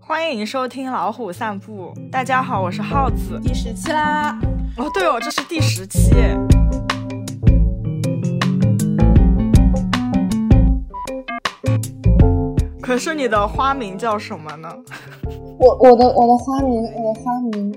[0.00, 1.92] 欢迎收听老虎散步。
[2.12, 3.40] 大家好，我是耗子。
[3.42, 4.38] 第十期啦！
[4.76, 6.14] 哦，对哦，这是第十期。
[12.80, 14.68] 可是你的花名叫什么呢？
[15.58, 17.72] 我我的我的花名，我的花名，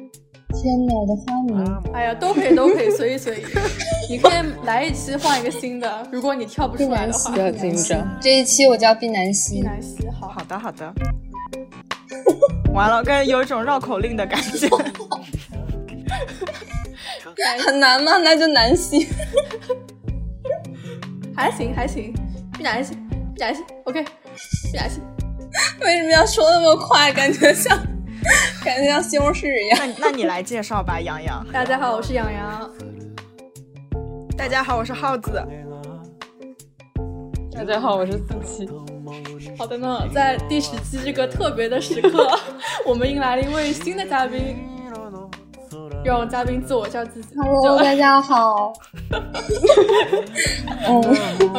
[0.61, 1.93] 天哪，我的花名！
[1.93, 3.43] 哎呀，都可以，都可以，随意随意。
[4.09, 7.31] 你可以来一期换一个新的，如果你跳不出来的话。
[7.31, 8.07] 不要紧张。
[8.21, 9.61] 这一期我叫毕南希。
[9.61, 10.93] 毕南希，好好的好的。
[12.73, 14.67] 完了，感觉有一种绕口令的感觉。
[17.65, 18.17] 很难吗？
[18.17, 19.07] 那就南希。
[21.35, 22.13] 还行还行，
[22.57, 22.93] 毕南希，
[23.33, 24.99] 毕南希，OK，毕南希。
[25.81, 27.13] 为什么要说那么快？
[27.13, 27.77] 感觉像，
[28.63, 29.79] 感觉像西红柿一样。
[29.97, 31.45] 那那你来介绍吧，洋洋。
[31.51, 32.69] 大家好，我是洋洋。
[34.37, 35.41] 大家好，我是耗子。
[37.53, 38.69] 大家好，我是四七。
[39.57, 42.29] 好的呢，在第十期这个特别的时刻，
[42.85, 44.55] 我们迎来了一位新的嘉宾，
[46.03, 47.27] 让嘉宾自我介绍自己。
[47.35, 48.73] Hello，大家好。
[50.87, 51.01] 嗯，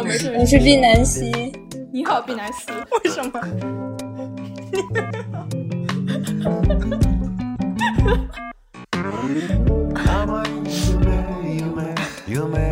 [0.05, 1.53] 没事，我是毕南希。
[1.93, 2.67] 你好，毕南希。
[3.05, 3.41] 为什么？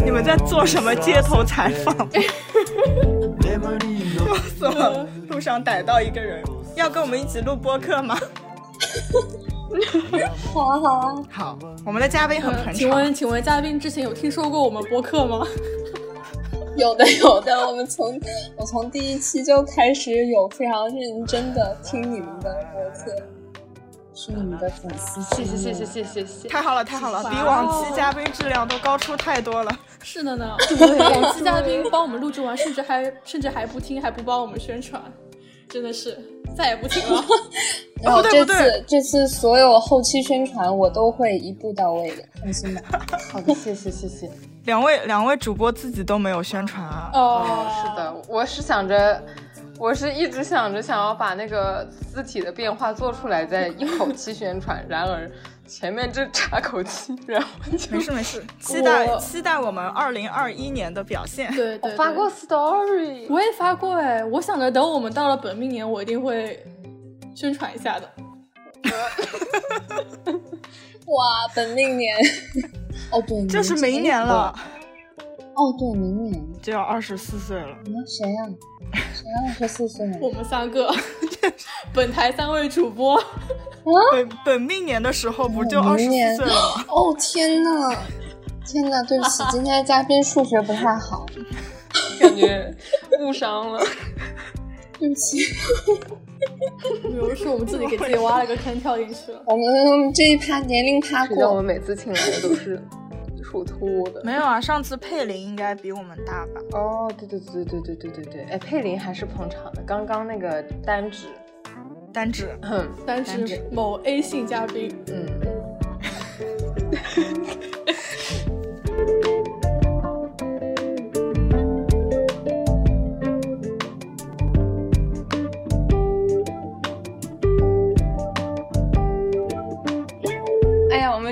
[0.04, 1.94] 你们在做什么街头采访？
[4.28, 5.06] 笑死了！
[5.28, 6.42] 路上逮到一个人，
[6.74, 8.16] 要跟我们一起录播客吗？
[10.52, 11.14] 好啊，好啊。
[11.30, 12.74] 好，我们的嘉宾很捧场。
[12.74, 15.46] 请问，请问嘉宾之前有听说过我们播客吗？
[16.76, 17.66] 有的，有的。
[17.66, 18.20] 我们从
[18.56, 23.10] 我从第一期就开始有非常认真的听你们的播客，
[24.14, 25.22] 是你们的粉丝。
[25.34, 26.48] 谢谢，谢谢，谢谢，谢。
[26.48, 29.72] 太好了，太好了，比往期嘉宾质量都高出太多了。
[30.02, 30.56] 是的呢，
[30.96, 35.02] 两期嘉宾帮我们录制完，甚至还甚至还不听，还不帮我们宣传，
[35.68, 36.18] 真的是
[36.56, 37.22] 再也不听了。
[38.02, 42.82] 然后这次这次所有后期宣传我都会一步到位的，放心吧。
[43.32, 44.30] 好的，谢谢谢谢。
[44.64, 47.10] 两位两位主播自己都没有宣传啊？
[47.14, 49.22] 哦，是的，我是想着，
[49.78, 54.84] 我是一直想着想要把那个字体的变化做出来，再一口气宣传。
[54.88, 55.28] 然而
[55.68, 57.48] 前面这岔口气，然后
[57.90, 61.54] 没事没事，期待期待我们二零二一年的表现。
[61.54, 66.64] 对对，发过 story，我也发过哎，我想着等我们到了本命年，我一定会
[67.34, 68.10] 宣传一下的。
[71.04, 71.24] 哇，
[71.54, 72.16] 本命年。
[73.10, 74.54] 哦不，这是明年了。
[75.58, 77.76] 哦对，明年就要二十四岁了。
[77.86, 78.48] 那谁呀？
[79.12, 80.08] 谁二十四岁？
[80.22, 80.88] 我们三个，
[81.92, 83.20] 本台三位主播。
[84.12, 86.84] 本本命年的时候不就二十四岁了吗？
[86.88, 87.70] 哦天呐，
[88.64, 91.26] 天呐，对不起，今天嘉宾数学不太好，
[92.20, 92.72] 感觉
[93.20, 93.80] 误伤了，
[95.00, 95.38] 对不起。
[97.02, 99.42] 比如说，我们自己给自己挖了个坑，跳进去了。
[99.46, 102.80] 我们这一趴年龄趴过，我们每次请来的都是
[103.50, 104.22] 属兔的。
[104.24, 106.60] 没有啊，上次佩林应该比我们大吧？
[106.72, 109.82] 哦，对对对对对对对对，哎，佩林还是捧场的。
[109.86, 111.28] 刚刚那个单指，
[112.12, 115.26] 单指，嗯，单指某 A 姓嘉宾，嗯。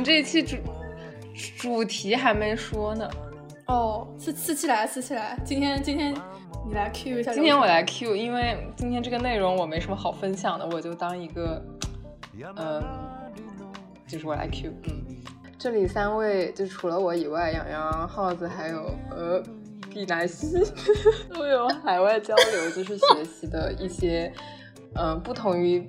[0.05, 0.57] 这一期主
[1.67, 3.11] 主题还没说呢，
[3.67, 6.15] 哦，四四期来四期来，今天今天
[6.65, 11.61] 你来 Q 一下，今天我来 Q，因为今天这个内容我没什么好分享的，我就当一个，
[12.57, 12.81] 嗯，
[14.07, 15.17] 就是我来 Q，嗯，
[15.59, 19.43] 这里三位就除了我以外，洋洋、耗子还有呃
[19.91, 20.63] 毕南希
[21.35, 24.33] 都有海外交流，就是学习的一些，
[24.95, 25.85] 嗯，不同于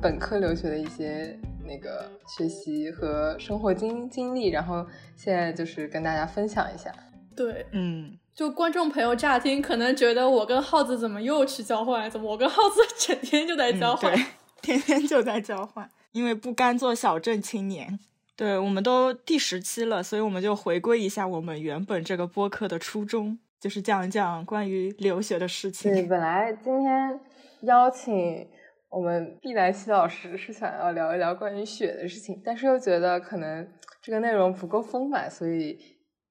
[0.00, 1.36] 本科留学的一些。
[1.70, 6.92] 那个学习和生活经经历，然后现在就是跟大家分享一下。
[7.36, 12.10] 对，嗯，就观众朋友乍听可能觉得我跟耗子怎么又去交换？
[12.10, 14.12] 怎么我跟耗子 整天就在交换？
[14.12, 14.24] 对，
[14.60, 18.00] 天天就在交换，因为不甘做小镇青年。
[18.34, 25.92] 对，我们都第十期了，所以我们就回归一下我们原本这个播客的初衷，就是讲一讲关于留学的事情。
[25.92, 27.20] 对，本来今天
[27.60, 28.48] 邀请。
[28.90, 33.66] 我们毕南希老师是想要聊一聊关于雪的事情，但是又觉得可能
[34.02, 35.78] 这个内容不够丰满，所以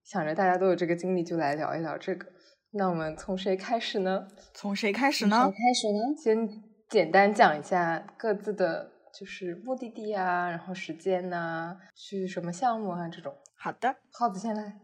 [0.03, 2.27] 想着大家都有这个经历，就来聊一聊这个。
[2.71, 4.27] 那我们从谁开始呢？
[4.53, 5.45] 从谁开始呢？
[5.45, 6.15] 谁开始呢？
[6.21, 13.33] 先简单讲一下各自的就是目的地啊，然后时间呐，去什么项目啊这种。
[13.57, 14.79] 好的，耗子先来。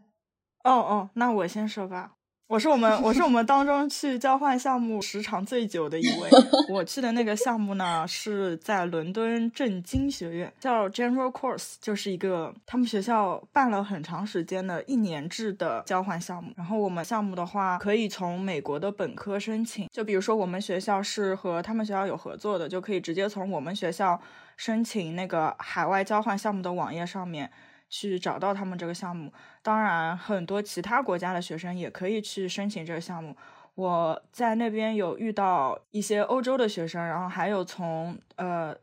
[0.64, 2.14] 哦哦，那我先说吧。
[2.48, 6.30] 我是我们我是我们当中去交换项目时长最久的一位。
[6.70, 16.52] 我去的那个项目呢是在伦敦政经学院，叫 General Course，就是一个他们学校办了很长时间的一年制的交换项目。
[16.56, 24.20] 然后我们项目的话，可以从美国的本科申请，就比如说我们学校是和他们学校有合作的，就可以直接从我们学校
[24.56, 27.50] 申请那个海外交换项目的网页上面。
[27.88, 33.36] 去找到他们这个项目，当然很多其他国家的学生也可以去申请这个项目。
[33.74, 38.74] 我在那边有遇到一些欧洲的学生，然后还有从呃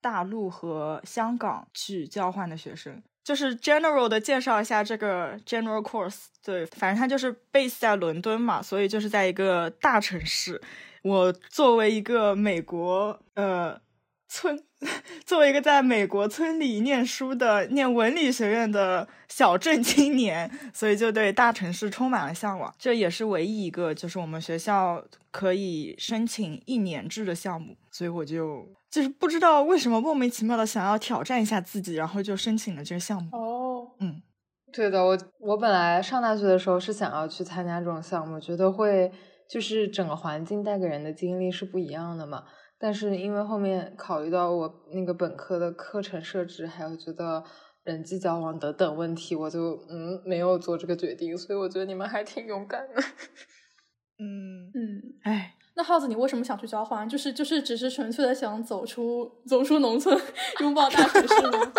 [0.00, 3.02] 大陆和香港去交换的学生。
[3.24, 10.60] 就是 general 的介绍一下这个 general course，对，反正它就是 base 在伦敦嘛，所以就是在一个大城市。
[11.02, 13.80] 我作为一个美国呃。
[14.30, 14.62] 村
[15.26, 22.72] 作为一个在美国村里念书的、念文理学院的小镇青年，所以就对大城市充满了向往。
[22.78, 33.36] 这也是唯一一个就是我们学校可以申请一年制的项目，所以我就就是不知道为什么莫名其妙的想要挑战一下自己，然后就申请了这个项目。
[33.36, 34.22] 哦，嗯，
[34.72, 39.10] 对的，我我本来上大学的时候是想要去参加这种项目，觉得会
[39.50, 42.44] 就是整个环境带给人的经历是不一样的嘛。
[42.80, 47.42] 但是因为后面考虑到我那个本科的课程设置，还有觉得
[47.82, 51.36] 人际交往等等问题，我就嗯没有做这个决定。
[51.36, 53.02] 所以我觉得你们还挺勇敢的。
[54.20, 57.08] 嗯嗯，哎，那耗子，你为什么想去交换？
[57.08, 60.16] 就是就是只是纯粹的想走出走出农村，
[60.60, 61.72] 拥抱大城市吗？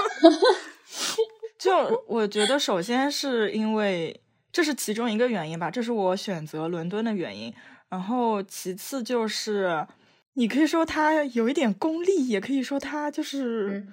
[1.57, 4.22] 就我觉得，首先是因为
[4.52, 7.54] 这是其中一个原因吧，这是我选择伦敦的原因。
[7.88, 9.88] 然后其次就是。
[10.34, 13.86] 你可以说他有一点功利，也可以说他就是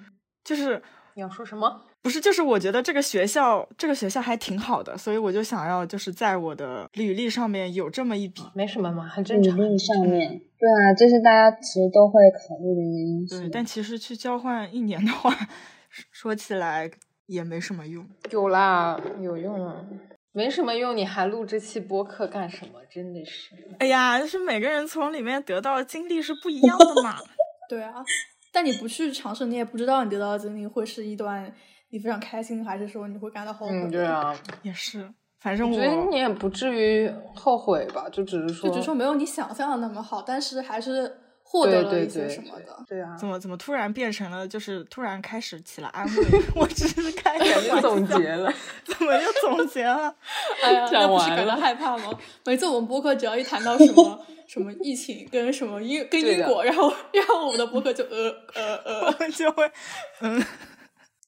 [0.43, 0.81] 就是
[1.15, 1.83] 你要说什么？
[2.03, 9.57] 不是，就是我觉得这个学校这个学校还挺好的，所以我就想要就是在我的履历上面有这么一笔，没什么嘛，很正常。
[9.57, 13.39] 履历上面，对啊，这是大家其实都会考虑的一个因素。
[13.39, 15.35] 对，但其实去交换一年的话，
[16.13, 16.89] 说起来
[17.25, 18.07] 也没什么用。
[18.31, 19.83] 有啦，有用啊。
[20.31, 22.79] 没什么用，你还录这期播客干什么？
[22.89, 27.17] 真的是，哎呀，就是每个人从里面得到的经历是不一样的嘛。
[27.69, 28.03] 对啊，
[28.51, 31.51] 但你不去尝试，你也不知道你得到的经历会是一段
[31.89, 33.73] 你非常开心，还是说你会感到后悔。
[33.73, 41.21] 嗯，对啊，也是，反正我觉得你也不至于后悔吧，就只是说，就只是说没有你想象的那么好，但是还是。
[41.49, 42.83] 获得了一些什么的？
[42.85, 46.25] 对啊，怎么怎么突然变成了就是突然开始起了安慰？
[46.53, 48.53] 我只是开始 总结了，
[48.83, 50.13] 怎么又总结了？
[50.61, 52.11] 哎呀，那不是感到害怕吗？
[52.45, 58.75] 每次我们播客只要一谈到什么什么疫情跟什么英跟英国，然后然后我们的播客就呃呃
[59.13, 59.71] 呃就会
[60.19, 60.43] 嗯，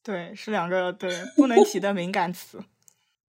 [0.04, 2.62] 对，是两个对不能提的敏感词。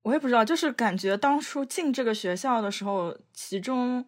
[0.02, 4.04] 我也不知道，就是感觉当初进这个学校的时候，其中。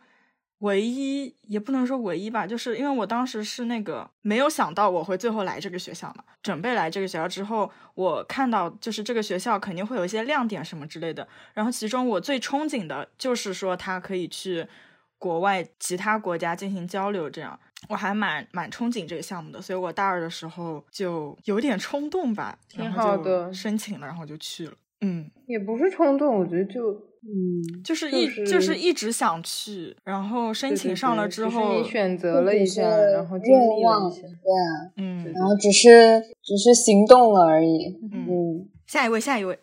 [0.63, 6.23] 唯一也不能说唯一吧，就是因为我当时是那个没有想到我会最后来这个学校嘛。
[6.41, 11.27] 准备来这个学校之后，我看到就是这个学校肯定会有一些亮点什么之类的。
[11.53, 14.65] 然后其中我最憧憬的就是说他可以去
[15.19, 19.61] 国外其他国家进行交流，这样我还蛮蛮憧憬这个项目的。
[19.61, 24.75] 所以我大二的时候就有点冲动吧，挺好的，申请了，然后就去了。
[25.01, 27.12] 嗯，也不是冲动，我觉得就。
[27.25, 38.69] 嗯，就是一就是一直想去，然后申请上了之后，你选择了一下，然后经历了一下，对啊，嗯，然后只是只是行动了而已，嗯。
[38.89, 39.57] 下一位，下一位，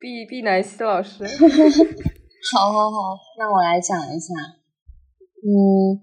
[0.00, 1.22] 毕毕南希老师，
[2.56, 4.32] 好好好，那我来讲一下，
[5.44, 6.00] 嗯，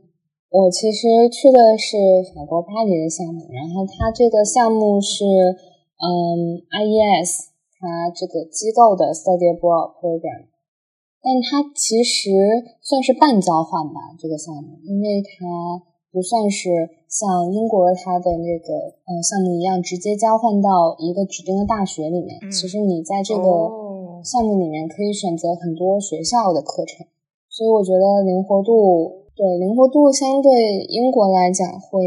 [0.50, 1.98] 我其实去的是
[2.36, 7.50] 法国巴黎的项目，然后它这个项目是嗯 IES
[7.82, 10.53] 它这个机构的 Study Abroad Program。
[11.24, 12.30] 但它其实
[12.82, 15.80] 算是半交换吧，这个项目，因为它
[16.12, 16.68] 不算是
[17.08, 18.76] 像英国它的那个
[19.08, 22.52] 呃项目一样直接交换到一个指定的大学里面。
[22.52, 23.42] 其实你在这个
[24.22, 27.08] 项目里面可以选择很多学校的课程，
[27.50, 32.04] 所以我觉得灵活度对灵活度相对英国来讲会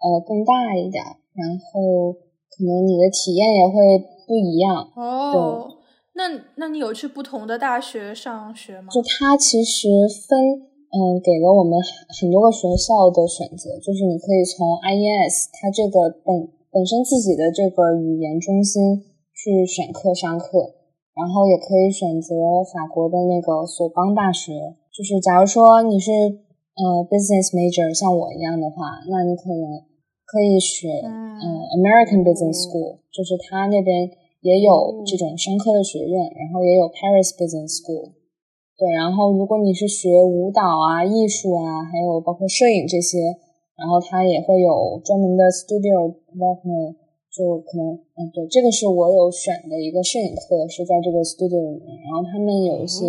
[0.00, 1.04] 呃更大一点，
[1.36, 2.12] 然后
[2.48, 4.88] 可能你的体验也会不一样。
[4.96, 5.75] 哦。
[6.16, 8.88] 那那你有去不同的大学上学吗？
[8.88, 9.86] 就它其实
[10.26, 11.76] 分，嗯，给了我们
[12.18, 19.04] 很多个学校的选择，就是你可以从 IES 它这个本本身自己的这个语言中心
[19.36, 20.72] 去选课上课，
[21.12, 24.56] 然后也可以选择法国的那个索邦大学。
[24.96, 29.84] 就是假如说你是呃 business major 像我一样的话，那你可能
[30.24, 34.08] 可以选嗯 American Business School，就是他那边。
[34.46, 38.14] 也有这种商科的学院，然后也有 Paris Business School，
[38.78, 43.34] 对，然后如果你是学舞蹈啊、艺术啊，还有包括摄影这些，
[43.74, 46.94] 然后它也会有专门的 studio development，
[47.34, 53.02] 就可能，嗯，对，这个是我有选的一个摄影课，是在这个 studio 里面，然后他们有一些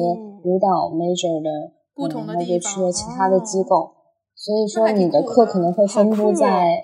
[0.44, 3.94] 舞蹈 major 的，不同的地方，就去了其他的机构，
[4.34, 6.82] 所以说你的课可能会分布在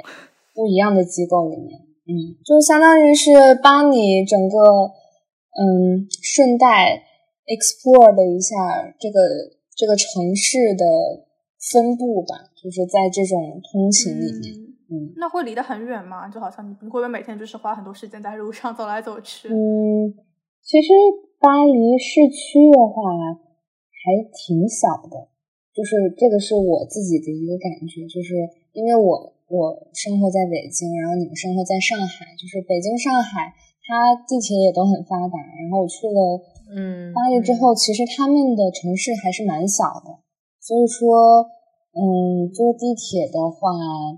[0.54, 3.32] 不一样的机构里面，嗯，就相当于是
[3.64, 4.58] 帮你整个，
[5.56, 7.02] 嗯，顺带
[7.48, 8.56] explore 的一下
[9.00, 9.20] 这个
[9.76, 10.86] 这个城市的
[11.72, 14.54] 分布吧，就是在这种通勤里面。
[14.92, 16.28] 嗯，那会离得很远吗？
[16.28, 19.48] 就好像你会不会每天就是花很多时间在路上走来走去？
[19.48, 20.14] 嗯，
[20.62, 20.94] 其实
[21.40, 23.02] 巴黎市区的话
[23.90, 25.30] 还挺小的，
[25.74, 28.36] 就是这个是我自己的一个感觉，就是
[28.74, 33.54] 因为我我生活在北京，然后你们生活在上海，就是北京、上海，
[33.88, 36.42] 它地铁也都很发达，然后我去了
[36.76, 40.22] 嗯巴黎之后，其实他们的城市还是蛮小的，
[40.60, 41.48] 所以说。
[41.94, 43.70] 嗯，坐地铁的话，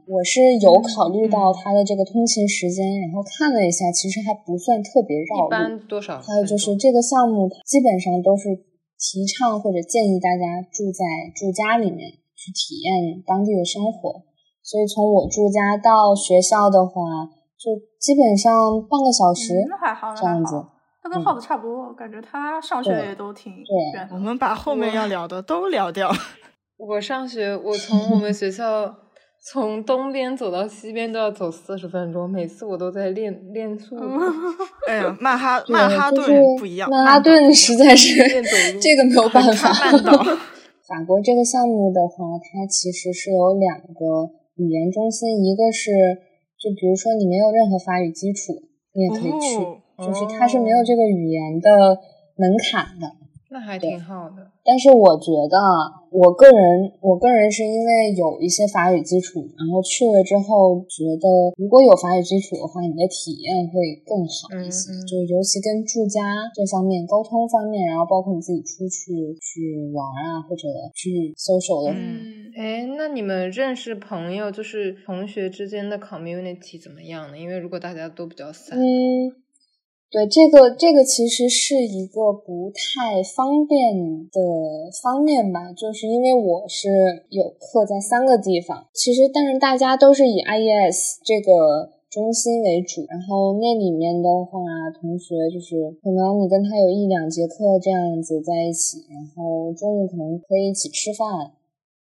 [0.08, 5.48] 我是有考虑到它的这个通勤时间，然后看了一下，其实还不算特别绕路。
[5.48, 6.22] 一般多少？
[6.22, 8.56] 还有就是这个项目基本上都是
[8.98, 11.04] 提倡或者建议大家住在
[11.36, 14.24] 住家里面去体验当地的生活，
[14.66, 17.70] 所以从我住家到学校的话，就
[18.00, 18.52] 基本上
[18.90, 20.56] 半个小时，那还好，这样子。
[21.04, 24.10] 他跟耗子差不多，感觉他上学也都挺远。
[24.12, 26.12] 我们把后面要聊的都聊掉。
[26.78, 28.92] 我上学，我从我们学校
[29.52, 34.04] 从东边走到西边都要走四十分钟，每次我都在练练速度。
[34.90, 36.26] 哎呀，曼哈曼哈顿
[36.58, 38.16] 不一样，曼哈顿实在是
[38.82, 39.72] 这个没有办法。
[40.88, 45.92] 法国这个项目的话，它其实是有两个语言中心，一个是
[46.58, 48.54] 就比如说你没有任何法语基础，
[48.94, 49.60] 你也可以去，
[50.00, 52.00] 就是它是没有这个语言的
[52.36, 53.25] 门槛的。
[53.56, 55.56] 那还挺好的，但是我觉得，
[56.12, 64.92] 我个人，我个人是因为有一些法语基础，然后去了之后，觉得如果有法语基础的话，你的体验会更好一些。
[65.08, 66.20] 就是尤其跟住家
[66.54, 71.96] 这方面、沟通方面，然后包括你自己出去去玩啊，或者去 social 的。
[71.96, 77.38] 嗯，哎，那你们认识朋友，就是同学之间的 community 怎么样呢？
[77.38, 78.78] 因为如果大家都比较散。
[80.16, 84.40] 对这个，这个其实是一个不太方便的
[85.04, 94.62] 方面吧，就是因为我是有课在三个地方，其实但是大家都是以 IES 这个中心为主，然后那里面的话，
[95.02, 101.28] 同学就是可能你跟他有一两节课这样子在一起，然后中午可能可以一起吃饭，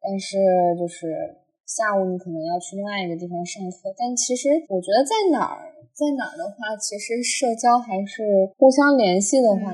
[0.01, 0.39] 但是
[0.75, 5.71] 就是下午你可能要去另外一个地方上课，但其实我觉得在哪儿。
[5.93, 8.24] 在哪儿的话，其实社交还是
[8.57, 9.74] 互相联系的话，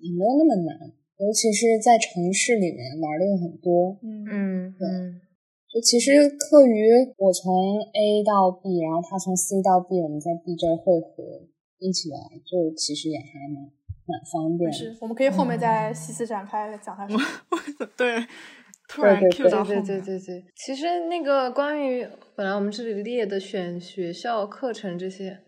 [0.00, 0.92] 也没有那么难。
[1.18, 3.96] 尤其是在城市里面玩的又很多。
[4.02, 4.86] 嗯，对。
[5.72, 13.64] 就其实课余，我从 A 到 B，然后他从 C 到 B，我们在 B 这儿汇合一起玩，就其实也还蛮
[14.06, 14.72] 蛮方便。
[14.72, 17.06] 是，我们可以后面再细细展开讲他。
[17.96, 18.24] 对。
[18.88, 22.06] 突然 Q 到对对对对，其实那个关于
[22.36, 25.40] 本来我们这里列的选学校课程这些。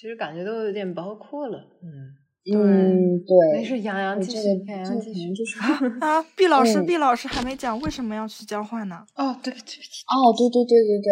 [0.00, 2.14] 其实感觉都有点包括了，嗯，
[2.54, 5.58] 嗯，对，没事，杨洋继续，杨洋继续，就是
[5.98, 9.04] 啊，毕老师，毕老师还没讲为什么要去交换呢？
[9.16, 11.10] 哦，对不起，哦，对对对对对，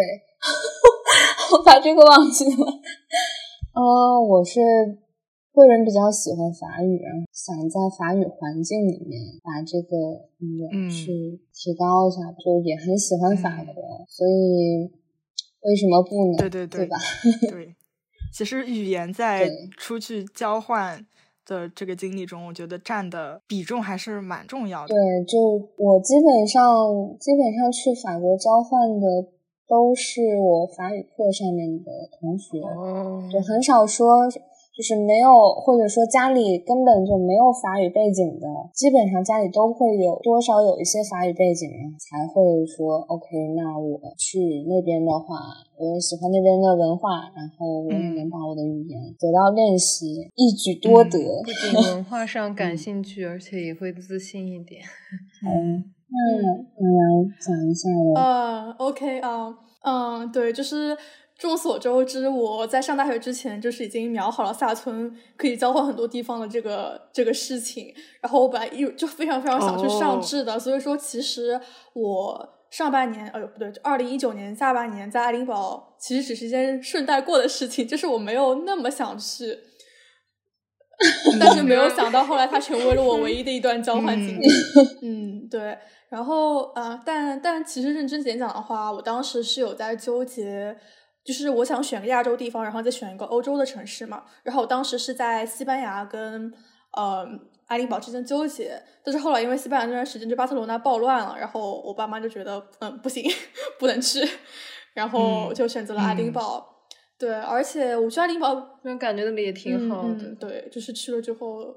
[1.59, 2.66] 我把这个忘记了。
[3.75, 4.61] 呃，我是
[5.52, 14.88] 个人比较喜欢法语，然后想在法语环境里面把这个语言去提高一下，就也很喜欢法国，所以
[15.62, 16.38] 为什么不呢？
[16.38, 16.97] 对对对，对吧？
[17.50, 17.75] 对。
[18.37, 21.07] 其实语言在出去交换
[21.47, 24.88] 的这个经历中，我觉得占的比重还是蛮重要的。
[24.88, 25.40] 对，就
[25.78, 26.62] 我基本上
[27.19, 29.07] 基本上去法国交换的
[29.66, 31.90] 都是我法语课上面的
[32.21, 32.61] 同学，
[33.33, 34.28] 就很少说。
[34.76, 41.66] 就是没有，或者说家里根本就没有法语背景的，基本上家里都会有多少有一些法语背景，
[41.97, 43.54] 才会说 OK。
[43.56, 45.40] 那我去那边的话，
[45.78, 51.18] 我也喜欢那边的文化，然后我也能把我的语言得到练习，一举多得。
[51.42, 54.83] 不仅文化上 感兴趣，而且也会自信一点。
[55.42, 58.12] 嗯，那我来讲一下喽。
[58.14, 60.95] 啊，OK 啊，嗯，对，就是。
[61.38, 67.95] 众所周知，我在上大学之前就是已经瞄好了萨村可以交换很多地方的这个这个事情。
[68.21, 71.61] 然后我本来一就非常非常想去上智的，所以说其实
[71.93, 79.59] 我上半年，哎呦不对，二零一九年下半年在爱丁堡，其实只是一件顺带过的事情，就是我没有那么想去。
[81.38, 84.47] 但是没有想到后来它成为了我唯一的一段交换经历。
[85.02, 85.76] 嗯，对。
[86.09, 90.75] 然后啊，但但其实认真点讲的话，我当时是有在纠结，
[91.26, 94.23] 就是我想选个亚洲地方，然后再选一个欧洲的城市嘛。
[94.45, 96.52] 然后我当时是在西班牙跟
[96.92, 97.26] 呃
[97.66, 103.28] 爱丁堡之间纠结，但是后来因为西班牙那段时间就巴塞罗那暴乱了，然后我爸妈就觉得嗯不行，
[103.80, 104.21] 不能去，
[104.95, 106.75] 然后就选择了爱丁堡。
[107.18, 110.35] 对，而且我去爱丁堡，那种感觉那里也挺好的。
[110.38, 111.75] 对，就是去了之后，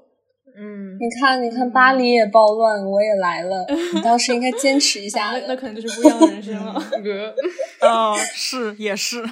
[0.54, 5.30] 嗯，你看，你看，巴黎也暴乱，我也来了，你当时应该坚持一下。
[5.40, 6.74] 那那可能就是不一样的人生了。
[7.80, 9.24] 哦，是，也是。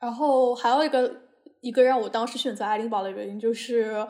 [0.00, 1.12] 然后还有一个
[1.60, 4.06] 一个让我当时选择爱丁堡的原因，就是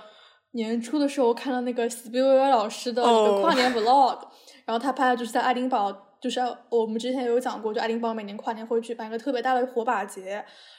[0.53, 4.19] 年初的时候看到那个斯皮威老师的一个跨年 vlog，
[4.65, 6.07] 然后他拍的就是在爱丁堡。
[6.21, 10.33] 就是我们之前有讲过，就爱丁堡每年跨年会举办一个特别大的火把节，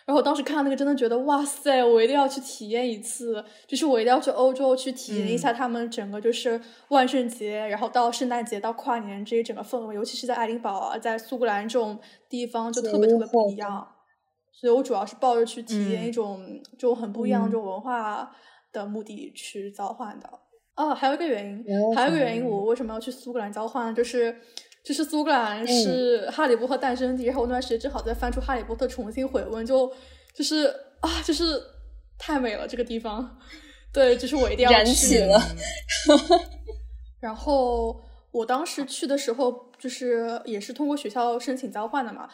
[0.05, 11.99] 然后我当时看到那个，真的觉得哇塞，我一定要去体验一次，就是我一定要去欧洲去体验一下他们整个就是万圣节，然后到圣诞节到跨年这一整个氛围，尤其是在爱丁堡啊，在苏格兰这种
[12.29, 13.87] 地方就特别特别不一样，
[14.51, 18.31] 所以我主要是抱着去体验一种就很不一样的这种文化
[18.71, 20.29] 的目的去交换的。
[20.75, 24.35] 哦，还有一个原因，还有一个原因，我为什么要去苏格兰交换，就是。
[24.83, 29.87] 就是苏格兰是哈利波特诞生地，然后我那段时间正好在翻出哈利波特重新回温，就
[30.33, 30.65] 就是
[31.01, 31.61] 啊，就是
[32.17, 33.37] 太美了这个地方，
[33.93, 35.39] 对，就是我一定要去了。
[37.19, 42.27] 然后我当时去的时候，就是也是通过学校申请交换的嘛，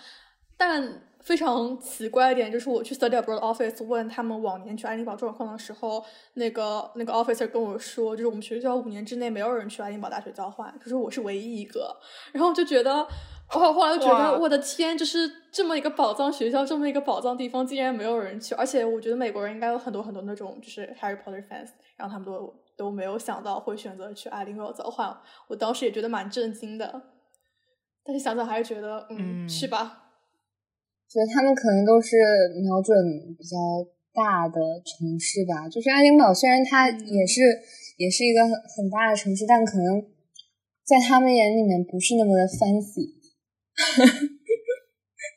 [0.58, 1.02] 但。
[1.28, 6.02] 非常奇怪一点就是，我去 study abroad office 问他们往年去爱丁堡状况的时候，
[6.36, 11.94] 那个那个 officer 跟我说，就是我们学校五年之内没有人去爱丁堡大学交换，可是我是唯一一个。
[12.32, 13.06] 然后就觉得，
[13.52, 18.56] 我后来就觉得，我的天，就是这么一个宝藏学校，这么一个宝藏地方，竟然没有人去。
[18.56, 25.14] 而且我觉得美国人应该有很多很多那种就是 Harry Potter fans，然后他们都都没有想到会选择去爱丁堡交换。
[25.50, 27.02] 我当时也觉得蛮震惊的，
[28.06, 30.06] 但是想想还是觉得，嗯，去吧。
[31.10, 32.18] 觉得他们可能都是
[32.62, 32.98] 瞄准
[33.38, 33.56] 比较
[34.14, 37.42] 大的城市吧，就是爱丁堡，虽然它也是
[37.98, 40.04] 也是一个很很大的城市，但可能
[40.84, 43.16] 在他们眼里面不是那么的 fancy。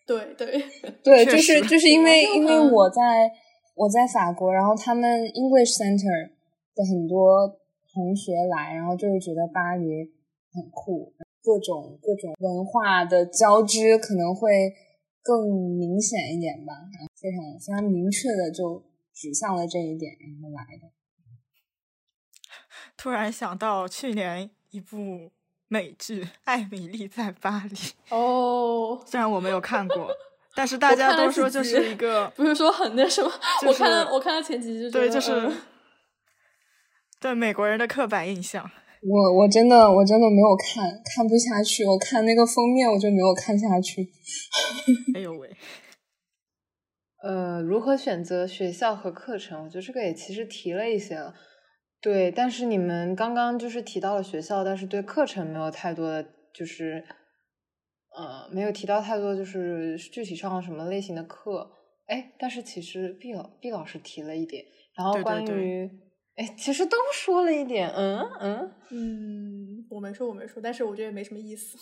[0.06, 0.64] 对对
[1.04, 3.30] 对，就是就是因为因为我在
[3.76, 6.30] 我在法国，然后他们 English Center
[6.74, 7.60] 的很多
[7.94, 9.84] 同学来，然后就是觉得巴黎
[10.52, 11.12] 很酷，
[11.44, 14.74] 各种各种文化的交织可能会。
[15.22, 20.90] 更明显一点吧，然后非常非常明确的就指向了这一点，然后来的。
[22.96, 25.30] 突然想到去年一部
[25.68, 27.74] 美剧《艾米丽在巴黎》
[28.08, 30.10] 哦，虽然我没有看过，
[30.54, 33.30] 但是大家都说就是一个，不是说很那什么。
[33.66, 35.50] 我看了我看了前几集，对，就是
[37.18, 38.70] 对美国人的刻板印象。
[39.02, 41.86] 我我真的我真的没有看，看不下去。
[41.86, 44.10] 我看那个封面，我就没有看下去。
[45.14, 45.50] 哎呦喂！
[47.24, 49.64] 呃，如何选择学校和课程？
[49.64, 51.34] 我觉得这个也其实提了一些了。
[52.00, 57.04] 对，但是你们刚刚就是提到了学校，但是对课程没有太多的，就是
[58.16, 61.70] 呃，没有提到太多，就是具体上了什么类型的课。
[62.06, 65.90] 哎，但是其实毕老毕老师提了一点，然后关于。
[66.40, 71.76] 哎，其实都说了一点，嗯嗯嗯，我没说，我没说，但是我觉得没什么意思。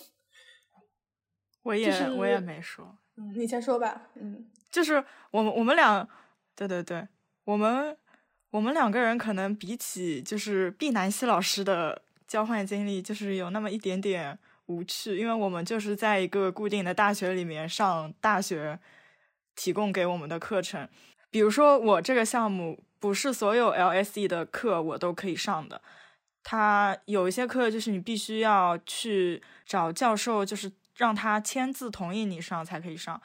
[1.62, 6.08] 我也我也没说，嗯，你先说吧，嗯，就是我们我们俩，
[6.56, 7.06] 对对对，
[7.44, 7.96] 我们
[8.50, 18.80] 我们两个人可能比起就是毕南希老师的交换经历，就是有那么一点点无趣，因为我们就是在一个固定的大学里面上大学
[19.54, 20.88] 提供给我们的课程，
[21.30, 22.82] 比如说我这个项目。
[23.00, 25.80] 不是所有 LSE 的课我都可以上的，
[26.42, 33.20] 他有一些课就是你必须要去找教授，就是让他签字同意你上才可以上。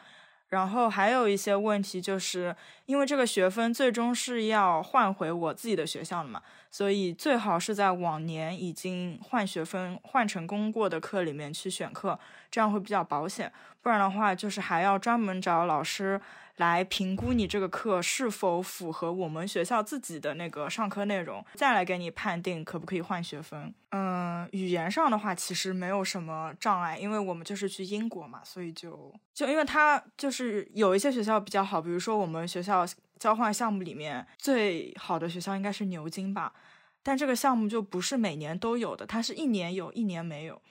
[0.49, 2.55] 然后还有一些问题，就是
[2.85, 12.19] 因为这个学分最终是要换回我自己的学校的嘛，所以最好是在往年已经换学分换成功过的课里面去选课，
[12.51, 13.51] 这样会比较保险。
[13.81, 16.21] 不然的话，就是还要专门找老师。
[16.57, 23.73] 来评估你这个课是否符合我们学校自己的那个上课内容，再来给你判定可不可以换学分。
[23.89, 32.85] 嗯，语言上的话其实没有什么障碍，因为我们就是去英国嘛，所以就就因为它就是有一些学校比较好，比如说我们学校
[33.17, 36.53] 交换项目里面最好的学校应该是牛津吧，
[37.01, 40.61] 但这个项目就不是每年都有的，它是一年有一年没有，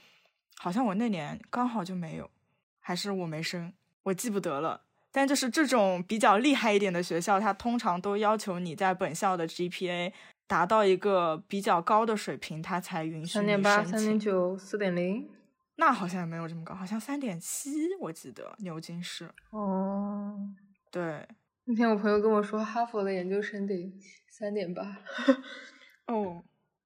[0.59, 2.31] 好像我那年刚好就没有，
[2.79, 3.73] 还是我没升，
[4.05, 4.83] 我记不得了。
[5.13, 10.11] 但就是这种比较厉害一点的学校，它通常都要求你在本校的 GPA
[10.47, 15.29] 达到一个比较高的水平，它才允许三点八、三点九、四点零。
[15.77, 17.71] 那好像也没有这么高，好像三点七，
[18.01, 19.31] 我记得牛津是。
[19.51, 20.37] 哦，
[20.91, 21.27] 对。
[21.65, 23.93] 那天我朋友跟我说，哈佛的研究生得
[24.29, 24.99] 三点八。
[26.07, 26.43] 哦，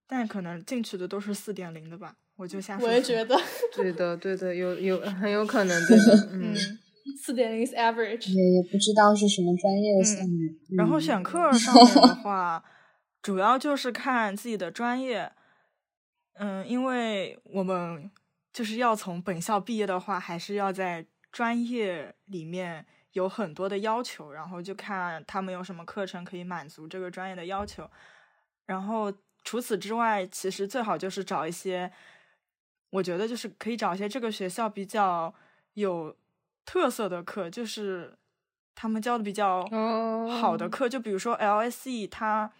[0.06, 2.86] 但可能进去的都是四点零的吧，我就瞎说。
[2.86, 3.36] 我也觉得。
[3.74, 6.28] 对的，对的，有有很有可能，对的。
[6.32, 6.54] 嗯，
[7.14, 8.32] 四点零是 average。
[8.32, 10.38] 也也不知道是什么专业的项目。
[10.76, 12.64] 然后选课 上面的话，
[13.20, 15.30] 主要就是看自己的专业。
[16.34, 18.10] 嗯，因为我们。
[18.52, 27.86] 就是要从本校毕业的话，还是要在专业里面有很多的要求，然后就看他们有什么课程可以满足这个专业的要求。
[28.64, 29.12] 然后
[29.44, 31.92] 除此之外，其实最好就是找一些，
[32.88, 35.34] 我觉得就是可以找一些这个学校比较
[35.74, 36.16] 有
[36.66, 38.14] 特色的课，就是
[38.74, 39.66] 他们教的比较
[40.40, 40.86] 好的课。
[40.86, 42.52] 就比如说 LSE，它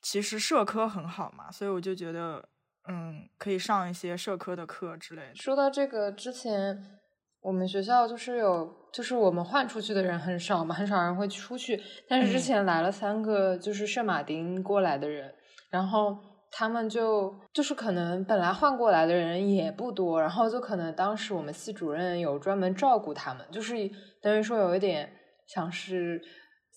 [0.00, 2.48] 其实社科很好嘛，所以我就觉得。
[2.90, 5.34] 嗯，可以上一些社科的课之类的。
[5.34, 6.98] 说到这个，之前
[7.42, 11.78] 我们学校就是有，就是我们换出去的人很少嘛，很少人会出去。
[12.08, 15.34] 但是之前来了三个，就是圣马丁过来的人，
[15.68, 16.16] 然后
[16.58, 23.76] 他们就就是可能本来换过来的人也不多，然后就可能当时我们系主任有专门照顾他们，就是
[24.20, 25.08] 等于说有一点
[25.46, 26.20] 像是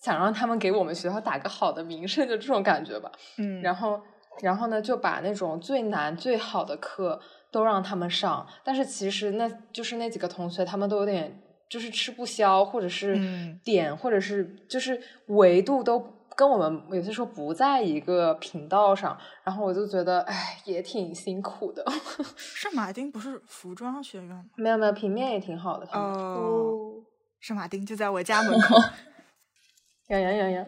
[0.04, 3.10] 想让他们给我们学校打个好的名声，就这种感觉吧。
[3.38, 4.00] 嗯，然后。
[4.40, 7.20] 然后呢，就把那种最难最好的课
[7.52, 13.14] 都让他们上，但是其实那就是那几个同学，他们都有点就是吃不消，或者是
[13.62, 16.00] 点，或者是就是维度都
[16.36, 19.18] 跟我们有些时候不在一个频道上。
[19.44, 21.84] 然后我就觉得，哎，也挺辛苦的。
[22.36, 24.44] 圣马丁不是服装学院吗？
[24.56, 25.86] 没有没有，平面也挺好的。
[25.92, 27.02] 哦，
[27.40, 28.76] 圣马丁就在我家门口。
[30.08, 30.66] 洋洋洋洋。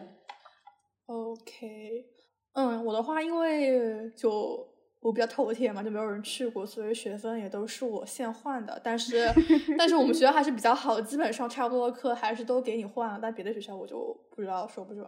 [1.07, 2.05] OK。
[2.53, 4.67] 嗯，我的话，因为就
[5.05, 8.81] 我比较头铁嘛，就没有人去过，所以学分也都是我现换的。
[8.83, 9.31] 但是，
[9.77, 13.19] 但是我们学校还是比较好的，基本上差不多的课还是都给你换了。
[13.21, 15.05] 但别的学校我就不知道说不准。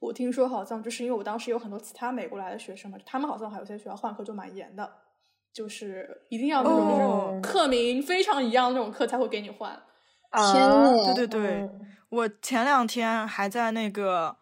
[0.00, 4.90] 我听说好像就是因为我当时有很多其他美国来的学生嘛，他们好像还有些学校换课就蛮严的，
[5.52, 9.80] 就是一定要那种就是课名非常一样的那种课才会给你换。
[10.32, 11.70] 天呐，对对对，
[12.08, 14.36] 我前两天还在那个。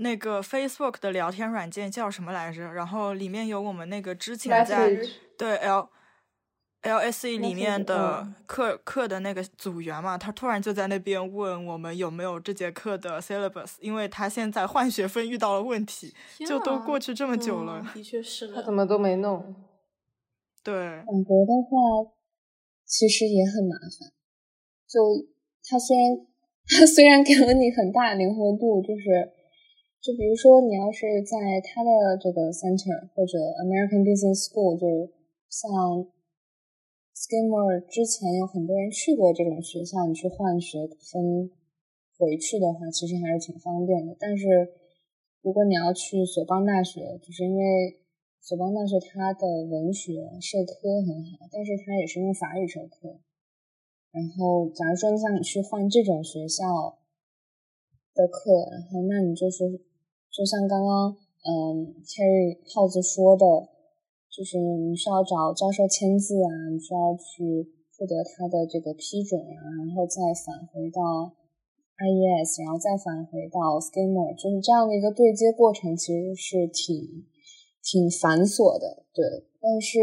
[0.00, 2.72] 那个 Facebook 的聊天软件叫什么来着？
[2.72, 4.96] 然后里面有我们那个之前在
[5.36, 5.90] 对 L
[6.80, 19.54] L S E 里面的课课的那个组员嘛，他突然就在那边问我们有没有这节课的 syllabus，因为他现在换学分遇到了问题，就都过去这么久了，的确是他怎么都没弄。
[20.64, 22.10] 对，法国的话
[22.86, 24.08] 其实也很麻烦，
[24.88, 24.98] 就
[25.68, 26.16] 他虽然
[26.66, 29.39] 他虽然给了你很大灵活度，就是。
[30.00, 35.12] 就比如说，你要是在他的这个 center 或者 American Business School，就是
[35.50, 35.68] 像
[37.12, 41.50] Skimmer 之前有很多人去过这种学校，你去换学分
[42.16, 44.16] 回去的话，其实还是挺方便的。
[44.18, 44.72] 但是
[45.42, 48.00] 如果你要去索邦大学，就是因为
[48.40, 53.20] 索邦大学它的文学社科很好，但是它也是用法语授课。
[54.12, 56.96] 然后，假如说你想去换这种学校
[58.14, 59.84] 的课，然后那你就是。
[60.30, 63.44] 就像刚刚嗯，Terry 耗子说的，
[64.30, 67.66] 就是你需要找教授签字啊，你需要去
[67.98, 71.34] 获得他的这个批准啊，然后再返回到
[71.98, 77.26] IES，然后再返回到 Skidmore，就是这样的一个对接过程，其实是挺
[77.82, 79.24] 挺繁琐的，对。
[79.60, 79.98] 但是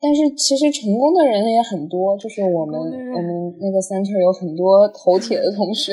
[0.00, 5.92] 但是其实成功的人也很多，就是我们我们那个 center 有很多头铁的同学，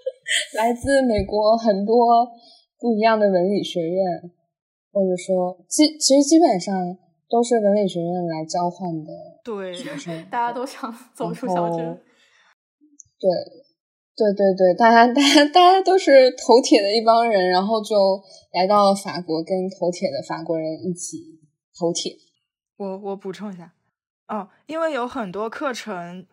[0.56, 2.28] 来自美国很多。
[2.80, 4.30] 不一样的文理学院，
[4.92, 6.96] 或者说基其实基本上
[7.28, 9.10] 都是文理学院来交换的
[9.42, 12.00] 对学生，大家都想走出小镇。
[13.18, 13.28] 对，
[14.16, 21.40] 对对对，大家大家大家都是头铁的一帮人，然后就来到了法国，跟头铁的法国人一起
[21.76, 22.16] 头铁。
[22.76, 23.74] 我我补充一下，
[24.28, 26.24] 哦，因为有很多课程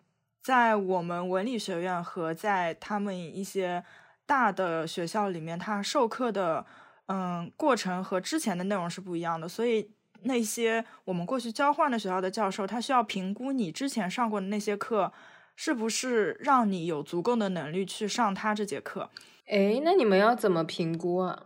[0.44, 3.82] 在我们文理学院和在他们一些。
[4.26, 6.66] 大的学校里面，他授课的
[7.06, 9.90] 嗯过程和之前的内容是不一样的，所以
[10.22, 15.12] 那些我们过去交换的学校的教授，他需要评估你之前上过的那些课
[15.54, 19.10] 是不是让你有足够的能力去上他这节课。
[19.46, 21.44] 哎，那你们要怎么评估啊？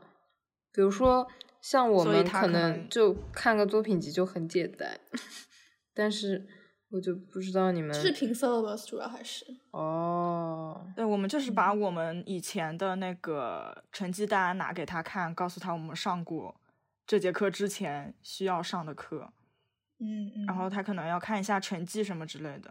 [0.72, 1.28] 比如说
[1.60, 4.98] 像我们可能就看个作品集就很简单，
[5.92, 6.48] 但是
[6.90, 16.54] 我就不知道你们是评 syllabus 主要还是哦，对，我们就是把我们以前的那个成绩单拿给他看，告诉他我们上过
[17.06, 19.32] 这节课之前需要上的课，
[20.00, 22.70] 嗯嗯，然后他可能要看一下成绩什么之类的。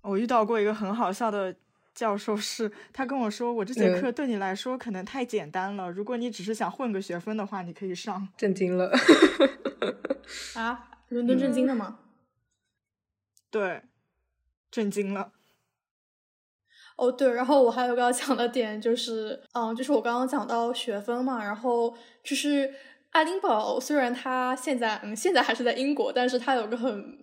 [0.00, 1.54] 我遇到过一个很好笑的
[1.94, 8.28] 教授是，他跟我说，我这节嗯课对你来说可能太简单了，如果你只是想混个学分的话，你可以上。
[8.36, 8.90] 震惊了。
[10.56, 12.00] 啊，伦敦震惊了吗？
[13.52, 13.82] 对，
[14.70, 15.30] 震惊了。
[16.96, 22.72] 哦，对，然后我还有个要讲的点就是，嗯，就是我刚刚讲到学分嘛，然后就是
[23.10, 27.18] 爱丁堡虽然它现在嗯现在还是在英国，但是它有个很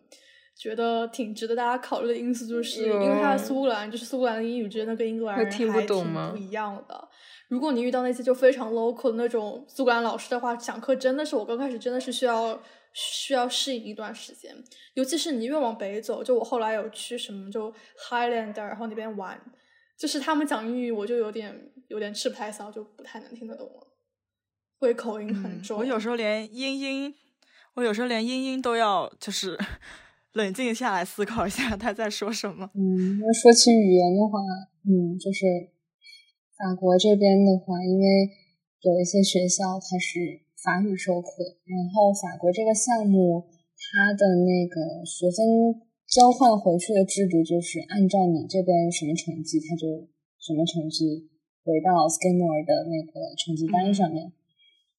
[0.56, 7.10] 觉得挺值得大家考虑的因素，就是因为它是苏格兰，就是苏格兰的英语真的跟英格兰人还懂吗挺不一样的。
[7.48, 12.62] 如果你遇到那些就非常 local 的那种苏格兰老师的话，讲课真的是我刚开始真的是需要
[12.93, 14.56] 需要适应一段时间，
[14.93, 17.73] 尤其是你越往北走，就我后来有去什么就
[18.10, 19.39] Highlander，然后那边玩，
[19.97, 23.88] 就是他们讲英语我就有点有点吃不太消，就不太能听得懂了，
[24.80, 25.80] 会口音很嗯，重。
[25.80, 27.13] 我有时候连英英，
[27.75, 29.58] 我有时候连英英都要就是
[30.34, 32.69] 冷静下来思考一下他在说什么。
[32.73, 34.39] 嗯，那说起语言的话，
[34.86, 35.45] 嗯，就是
[36.58, 38.06] 法国这边的话，因为
[38.82, 43.45] 有一些学校它是法语授课，然后法国这个项目
[43.76, 50.08] 它的那个学分交换回去的制度就是按照你这边什么成绩，它就
[50.39, 51.30] 什么成绩
[51.63, 54.34] 回到 Skidmore 的那个成绩单上面，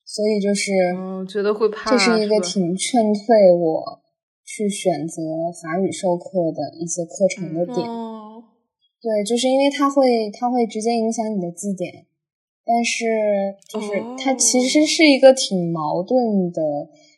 [0.04, 4.00] 所以就是嗯，觉得会怕，这是一个挺劝退我
[4.44, 7.88] 去选择法语授课的一些课程的点。
[7.88, 8.44] 哦，
[9.02, 12.06] 对，就是因为它会，它会直接影响你的绩点，
[12.70, 16.62] 但是就是它其实是一个挺矛盾的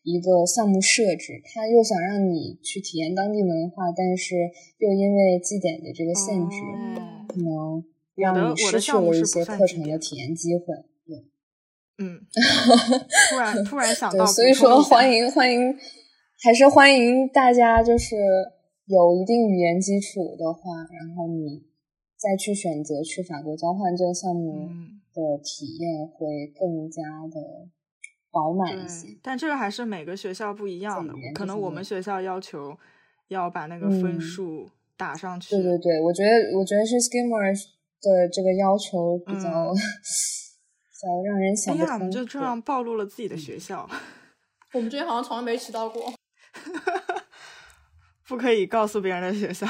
[0.03, 4.35] 一个项目设置，它又想让你去体验当地文化，但是
[4.79, 7.85] 又因为绩点的这个限制，哦可能
[8.15, 10.65] 让你失去了一些课程的体验机会。
[11.07, 11.27] 对
[11.99, 12.19] 嗯，
[13.31, 15.13] 突然突然想对，到，所以说欢。
[15.13, 15.77] 迎欢迎，
[16.43, 18.17] 还是欢迎大家，就是
[18.87, 20.61] 有一定语言基础的话，
[20.91, 21.63] 然后你
[22.17, 27.69] 再去选择去法国交换这个项目嗯，的体验会更加的
[28.31, 32.77] 饱满一些。，但这个还是每个学校不一样的可能我们学校要求
[33.29, 35.55] 要把那个分嗯数打上去。
[35.57, 37.53] 对对对，我觉得我觉得是 Skimmer
[38.03, 39.75] 的这个要求比较、嗯
[40.93, 42.11] 比较让人哎想不呀，我们通。
[42.11, 43.89] 就这样暴露了自己的学校，
[44.75, 46.13] 我们之前好像从来没迟到过。
[48.27, 49.67] 不可以告诉别人的学校。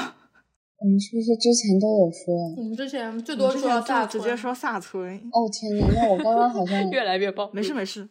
[0.83, 2.53] 我们是不是之前都有说啊？
[2.57, 7.49] 我们之前最多说到们之前大村就直接说萨村，哦天呐，那我刚刚好像 越来越爆。
[7.53, 8.09] 没事没事，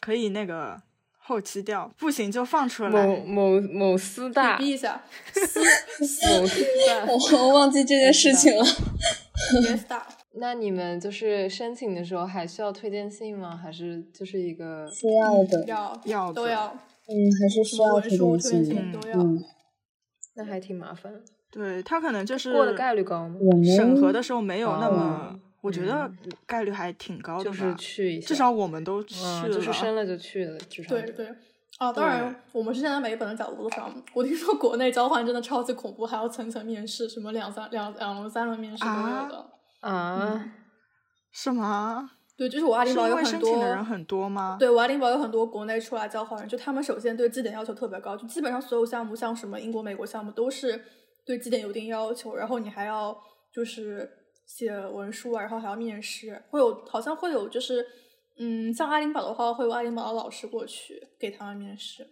[0.00, 0.80] 可以那个
[1.18, 3.06] 后期掉，不行就放出某来。
[3.06, 5.60] 某某某师大，逼一下， 私
[6.40, 7.36] 某师大。
[7.38, 8.64] 我忘记这件事情了。
[10.40, 13.54] 那你们就是申请的时候还需要推荐信吗？
[13.54, 14.90] 还是就是一个？
[14.90, 16.66] 需要的，要要的都要，
[17.08, 18.74] 嗯，还是需要推文书荐信的。
[18.74, 19.18] 推荐信都要。
[19.18, 19.44] 嗯，
[20.36, 21.20] 那还挺麻烦的。
[21.50, 23.36] 对他可能就是过的概率高吗？
[23.40, 27.44] 我审核的时候没有那么哦，我觉得嗯概率还挺高的吧。
[27.44, 31.28] 就是去一下，至少我们都去嗯，了，就是申了就去了，至少对对。
[31.78, 33.94] 啊，当然，我们是站在每一本的角度上。
[34.12, 39.46] 我听说国内交换真的超级恐怖，还要层层面试，什么两三两两轮、三轮面试都有的。
[39.80, 40.44] 啊，
[41.30, 42.10] 是吗？
[42.36, 44.56] 对，就是我爱丁堡有很多申请的人很多吗？
[44.58, 50.82] 对，我爱丁堡有很多国内出来交换人，就他们首先对绩点要求特别高，就基本上所有项目，像什么英国、美国项目都是
[51.28, 53.14] 对绩点有一定要求，然后你还要
[53.52, 54.10] 就是
[54.46, 57.84] 写文书啊，然后还要面试，会有好像会有就是
[58.38, 62.06] 嗯，像爱丁堡的话，会有爱丁堡的老师过去给他们面试，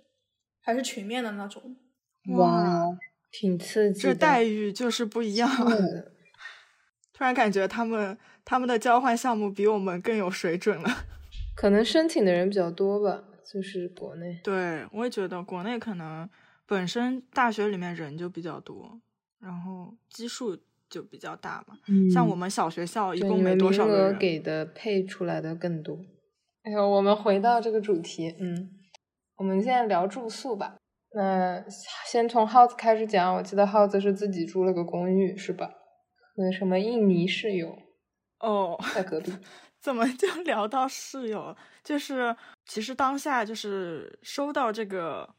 [0.60, 1.74] 还是群面的那种。
[2.36, 2.98] 哇哦，
[3.32, 4.12] 挺刺激的。
[4.12, 5.50] 这待遇就是不一样。
[5.66, 6.12] 嗯
[7.14, 11.06] 突然感觉他们他们的交换项目比我们更有水准了。
[11.56, 14.38] 可能申请的人比较多吧，就是国内。
[14.44, 16.28] 对，我也觉得国内可能
[16.66, 19.00] 本身大学里面人就比较多，
[19.38, 20.56] 然后基数
[20.88, 21.78] 就比较大嘛。
[21.88, 24.18] 嗯，像我们小学校一共没多少个人。
[24.18, 25.98] 给的配出来的更多。
[26.62, 28.70] 哎呦，我们回到这个主题，嗯，
[29.36, 30.76] 我们现在聊住宿吧。
[31.14, 31.64] 那
[32.04, 35.70] 先从耗子开始讲，我记得耗子是自己住了个公寓，是吧？
[36.34, 37.78] 和什么印尼室友
[38.40, 39.32] 哦，在隔壁。
[39.80, 41.56] 怎么就聊到室友了？
[41.84, 45.34] 就是其实当下就是收到这个，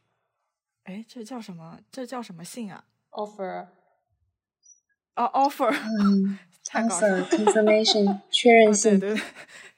[0.84, 1.78] 哎，这叫什么？
[1.92, 3.66] 这叫什么信啊？offer
[5.18, 7.22] 哦，offer，嗯 太搞笑了。
[7.24, 9.22] ，offer confirmation 确认哦，对信，对，对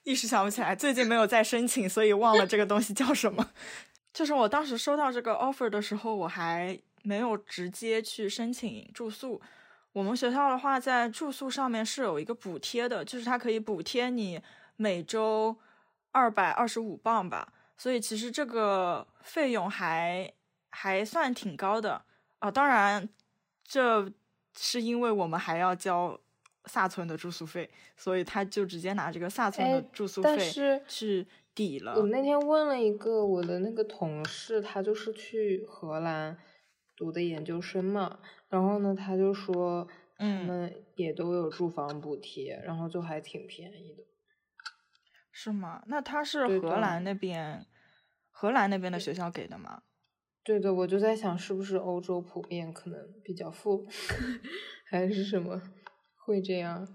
[0.05, 3.51] 一时想不起来，最近没有再申请，所以忘了这个东西叫什么。
[4.13, 9.41] 就是我当时收到这个 offer 的时候，我还没有直接去申请住宿。
[9.93, 14.41] 我们学校的话，在住宿上面是有一个补贴的，就是它可以补贴你
[14.77, 15.57] 每周
[16.13, 17.53] 二百二十五镑吧。
[17.77, 20.31] 所以其实这个费用还
[20.71, 22.03] 还算挺高的
[22.41, 22.51] 啊。
[22.51, 23.09] 当然，
[23.65, 24.11] 这
[24.63, 26.21] 是因为我们还要交
[26.67, 30.37] 萨村的住宿费，所以他就直接拿这个萨村的住宿费
[30.87, 31.95] 去抵了。
[31.97, 36.37] 我那天问了一个我的那个同事，他就是去荷兰。
[36.97, 38.19] 读的研究生嘛，
[38.51, 44.03] 然后呢，他就说他们也都有住房补贴，然后就还挺便宜的。
[45.33, 45.83] 是吗？
[45.87, 47.67] 那他是荷兰那边，
[48.31, 49.83] 荷兰那边的学校给的吗？
[50.43, 53.87] 对的，我就在想，是不是欧洲普遍可能比较富，
[54.89, 55.61] 还是什么
[56.17, 56.89] 会这样？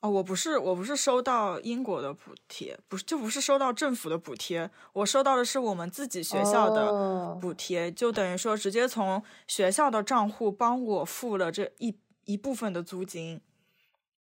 [0.00, 13.40] 哦，我不是，我不是收到英国的补贴，不是，就不是收到政府的补贴，我收到的是我们自己学校的补贴，就等于说直接从学校的账户帮我付了这一一部分的租金，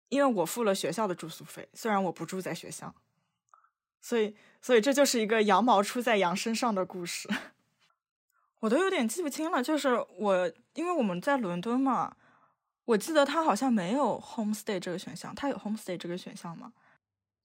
[0.08, 2.94] 因为我付了学校的住宿费，虽然我不住在学校，
[4.00, 7.28] 所以，所以这就是一个羊毛出在羊身上的故事，
[8.66, 12.16] 我都有点记不清了，就是我，因为我们在伦敦嘛。
[12.84, 16.72] 我记得他好像没有 homestay 这个选项，他有 homestay 这个选项吗？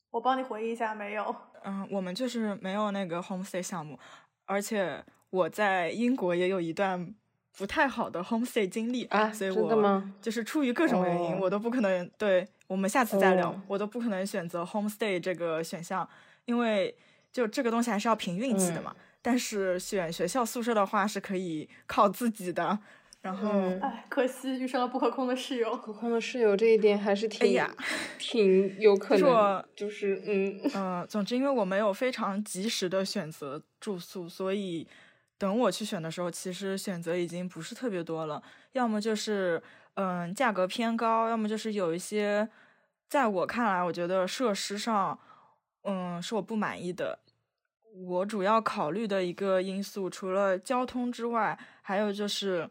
[0.10, 1.36] 我帮你回忆一下，没有。
[1.64, 4.00] 嗯，我们就是没有那个 homestay 项目，
[4.46, 7.14] 而且我在英国也有一段
[7.56, 16.08] 不太好的 homestay 经历啊，所以我就是出于各种原因，我都不可能对我们下次再聊，我都不可能选择 homestay 这个选项，
[16.46, 16.96] 因为
[17.32, 18.96] 就这个东西还是要凭运气的嘛。
[19.22, 22.80] 但是选学校宿舍的话是可以靠自己的。
[23.22, 25.78] 然后，哎，可惜遇上了不可控的室友。
[25.78, 27.64] 可控的室友这一点还是挺，
[28.18, 31.08] 挺有可能，就是嗯嗯。
[31.08, 34.88] 总之，因为我没有非常及时的选择住宿，所以
[35.38, 38.42] 等我去选的时候，其实选择已经不是特别多了。
[38.72, 39.62] 要么就是
[39.94, 42.50] 嗯价格偏高，要么就是有一些
[43.08, 45.20] 在我看来，我觉得设施上
[45.84, 47.20] 嗯是我不满意的。
[47.94, 52.70] 我主要考虑的一个因素，除了交通之外，还有就是。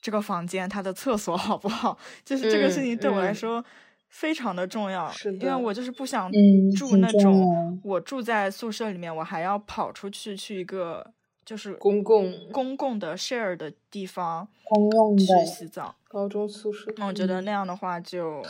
[0.00, 1.98] 这个房间它的厕所 好不好？
[2.24, 3.62] 就是这个事情对我来说
[4.06, 6.30] 非常的重要，因为我就是不想
[6.76, 11.04] 住那种我住在宿舍里面，我还要跑出去去一个
[11.44, 15.96] 就是公共公共的 share 的地方公用去洗澡。
[16.06, 18.40] 高中宿舍，那我觉得那样的话就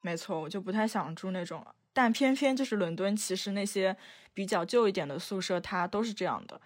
[0.00, 1.60] 没错，我就不太想住那种。
[1.98, 3.96] 但偏偏就是伦敦，其实那些
[4.32, 6.60] 比较旧一点的宿舍，它都是这样的。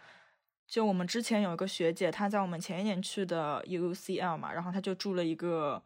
[0.67, 5.83] 就我们之前有一个学姐，她在我们前一年去的 UCL 嘛，然后她就住了一个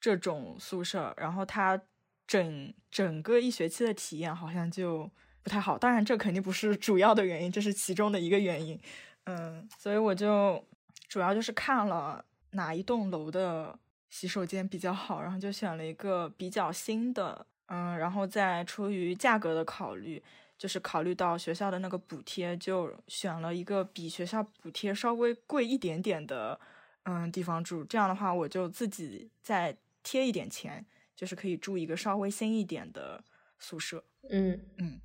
[0.00, 1.76] 这种宿舍，然后她
[2.24, 5.10] 整整个一学期的体验好像就
[5.42, 5.76] 不太好。
[5.76, 8.80] 当然，这肯定不是主要的原因，这是其中的一个原因。
[9.24, 10.64] 嗯，所以我就
[11.08, 13.76] 主要就是看了哪一栋楼的
[14.08, 17.44] 洗手间比较好，然后就选了一个比较新的。
[17.68, 20.22] 嗯，然后再出于价格的考虑。
[20.58, 26.58] 就是考虑到学校的那个补贴，就选了一个比学校补贴稍微贵一点点的，
[27.04, 27.84] 嗯，地方住。
[27.84, 33.22] 这样的话，我就自己再贴一点钱，就是可以住一个稍微新一点的
[33.60, 34.02] 宿舍。
[34.28, 35.00] 嗯嗯。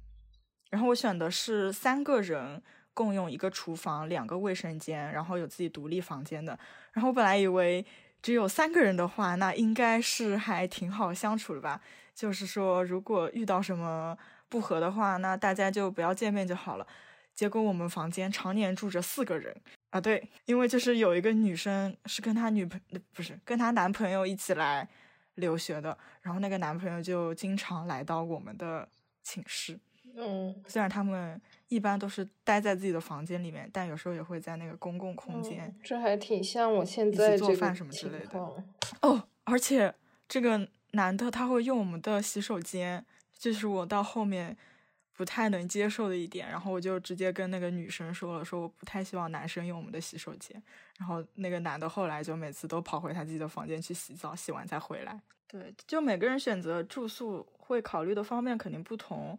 [0.71, 2.59] 然后我选的是三个人
[2.95, 6.57] 共用一个厨房、两个卫生间，然后有自己独立房间的。
[6.93, 7.85] 然后我本来以为
[8.23, 11.79] 只有三个人的话，那应该是还挺好相处的吧？
[12.15, 14.17] 就是说，如果遇到什么。
[14.49, 16.85] 不和的话，那大家就不要见面就好了。
[17.33, 19.51] 结果我们房间常年住着四个人
[19.89, 22.79] 啊，对，因为就是有一个女生是跟她女朋
[23.13, 24.87] 不是跟她男朋友一起来
[25.33, 28.87] 留学的，然后那个男朋友就经常来到我们的
[29.23, 29.79] 寝室。
[30.15, 35.75] 嗯，虽然他们一般都是待在自己的房间里面，但有时候也会在那个公共空间。
[35.83, 38.39] 这还挺像我现在做饭什么之类的。
[39.01, 39.91] 哦，而且
[40.27, 43.05] 这个男的他会用我们的洗手间。
[43.37, 44.55] 这是我到后面
[45.11, 50.63] 不太能接受的一点，然后我就直接跟那个女生说了，说我不太希望男生用我们的洗手间。
[50.97, 55.21] 然后那个男的后来就每次都跑回他自己的房间去洗澡，洗完再回来。
[55.45, 59.37] 对，就每个人选择住宿会考虑的方面肯定不同。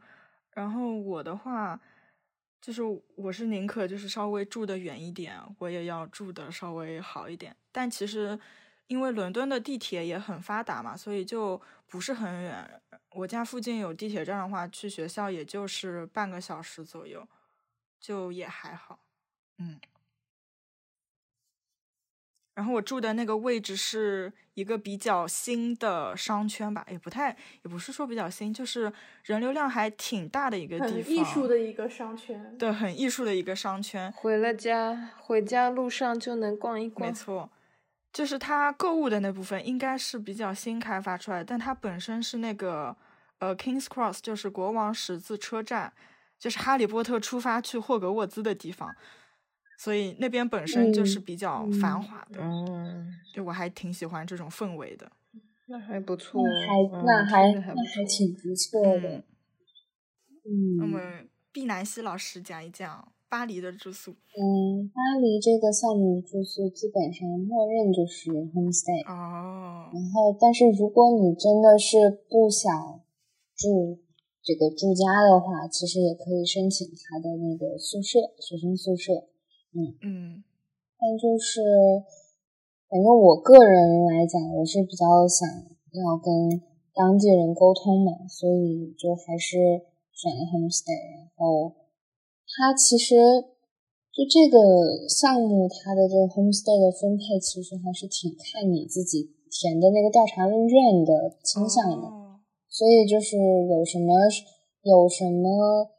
[0.51, 1.81] 然后我的话，
[2.61, 2.83] 就是
[3.17, 7.57] 我是宁可就是稍微住的远一点，我也要住的稍微好一点。
[7.73, 8.39] 但其实。
[8.87, 12.83] 因为伦敦的地铁也很发达嘛，所以就不是很远。
[13.11, 17.27] 我家附近有地铁站的话，去学校也就是半个小时左右，
[18.01, 18.99] 就也还好。
[19.59, 19.81] 嗯，
[22.55, 27.31] 然后我住的那个位置是一个比较新的商圈吧，也不太，
[27.63, 28.93] 也不是说比较新，就是
[29.25, 31.15] 人流量还挺大的一个地方。
[31.15, 32.59] 艺术的一个商圈。
[32.59, 34.13] 对，很艺术的一个商圈。
[34.13, 37.09] 回了家，回家路上就能逛一逛。
[37.09, 37.51] 没错，
[38.15, 42.97] 就是它购物的那部分应该是比较新开发出来，但它本身是那个
[43.41, 45.93] 呃 Kings Cross，就是国王十字车站，
[46.39, 48.95] 就是哈利波特出发去霍格沃兹的地方。
[49.77, 55.11] 所以那边本身就是比较繁华的，嗯，就我还挺喜欢这种氛围的。
[55.67, 59.25] 那还不错，还那还那还挺不错的。
[60.47, 61.01] 嗯，那么
[61.51, 64.13] 毕南希老师讲一讲巴黎的住宿。
[64.39, 69.03] 嗯，巴黎这个项目住宿基本上默认就是 homestay。
[69.11, 69.91] 哦。
[69.91, 72.71] 然后，但是如果你真的是不想
[73.57, 73.99] 住
[74.41, 79.27] 这个住家的话，其实也可以申请他的那个宿舍，学生宿舍。
[79.75, 80.45] 嗯嗯，
[80.95, 81.59] 但就是，
[82.87, 85.43] 反正我个人来讲，我是比较想
[85.91, 86.63] 要跟
[86.95, 89.59] 当地人沟通嘛，所以就还是
[90.13, 91.19] 选了 homestay。
[91.19, 91.75] 然后，
[92.57, 93.15] 它其实
[94.15, 102.09] 就这个项目，它的这个 homestay 的分配，其实还是挺看你自己填的那个调查问卷的倾向的。
[102.69, 104.15] 所以就是有什么
[104.83, 105.91] 有什么。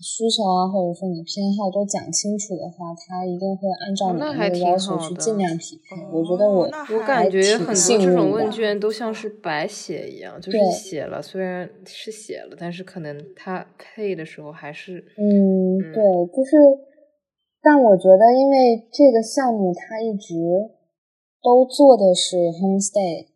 [0.00, 5.96] 需求啊，或者说你偏好都讲清楚的话，他一定会按照你的要求去尽量匹配。
[6.12, 16.56] 我觉得我我感觉很多这种问卷都像是白写一样，就是写了，虽然是写了，但是可能他配的时候还是嗯，对，就是，
[17.60, 20.34] 但我觉得因为这个项目他一直
[21.42, 23.26] 都做的是 homestay。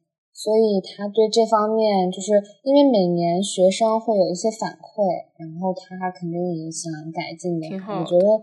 [0.42, 2.32] 所以他对这方面，就是
[2.64, 5.06] 因为每年学生会有一些反馈，
[5.38, 7.70] 然后他肯定也想改进的。
[7.70, 8.42] 我觉得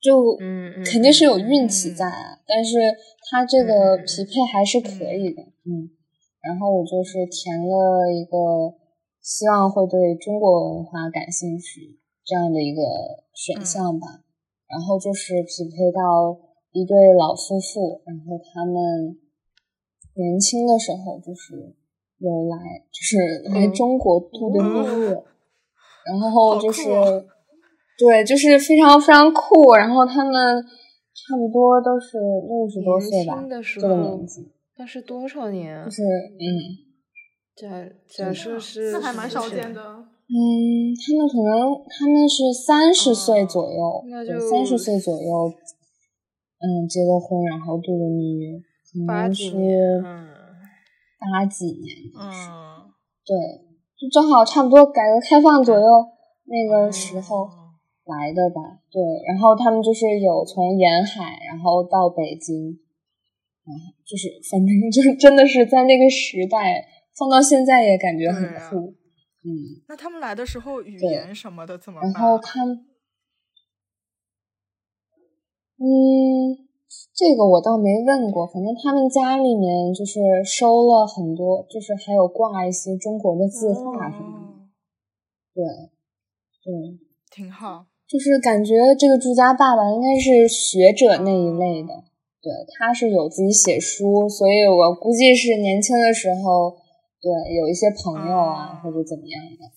[0.00, 0.32] 就
[0.82, 2.96] 肯定是有运气在啊，但是
[3.28, 5.42] 他这个匹配还是可以的。
[5.68, 5.92] 嗯，
[6.40, 8.72] 然后我就是填了一个
[9.20, 12.80] 希望会对中国文化感兴趣这样的一个
[13.34, 14.24] 选项吧。
[14.72, 16.40] 然后就是匹配到
[16.72, 19.20] 一对老夫妇，然后他们。
[20.20, 21.54] 年轻的时候就是
[22.18, 22.56] 有来，
[22.92, 23.16] 就是
[23.48, 25.08] 来中国度的蜜月，
[26.04, 26.90] 然后就是
[27.98, 29.72] 对，就是非常非常酷。
[29.74, 33.42] 然后他们差不多都是六十多岁吧，
[33.80, 34.52] 这个年纪。
[34.76, 35.84] 那是多少年？
[35.84, 36.44] 就是嗯，
[37.56, 39.80] 假假设是那还蛮少见的。
[39.80, 44.04] 嗯，他们可能他们是三十岁左右，
[44.48, 45.52] 三十岁左右，
[46.60, 48.60] 嗯，结的婚，然后度的蜜月。
[49.06, 52.90] 八几年，八几年，嗯，
[53.24, 53.36] 对，
[53.96, 55.82] 就正好差不多改革开放左右
[56.46, 57.48] 那个时候
[58.04, 58.60] 来的吧。
[58.90, 63.70] 对，然后他们就是有从沿海，然后到北京，嗯，
[64.04, 66.84] 就是反正就是真的是在那个时代，
[67.16, 68.96] 放到现在也感觉很酷。
[69.44, 72.12] 嗯，那他们来的时候语言什么的怎么办？
[72.12, 72.64] 然后他，
[75.78, 76.69] 嗯。
[77.14, 84.68] 这个我倒没问过，反正他们家里面就是收了很多，就是还有挂一些中国的字画什么的。
[85.54, 85.64] 对，
[86.64, 86.98] 对，
[87.30, 87.86] 挺好。
[88.08, 92.02] 就是感觉这个住家爸爸应该是学者那一类的，
[92.42, 96.76] 对，他是有自己写书，所以我估计是年轻的时候，
[97.20, 99.70] 对，有一些朋友啊或者怎么样的，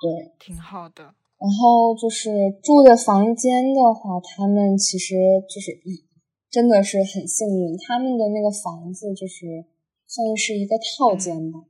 [0.00, 1.12] 对，挺好的。
[1.38, 5.14] 然后就是住的房间的话，他们其实
[5.48, 6.04] 就是一
[6.50, 9.64] 真的是很幸运，他们的那个房子就是
[10.06, 11.60] 算是一个套间吧，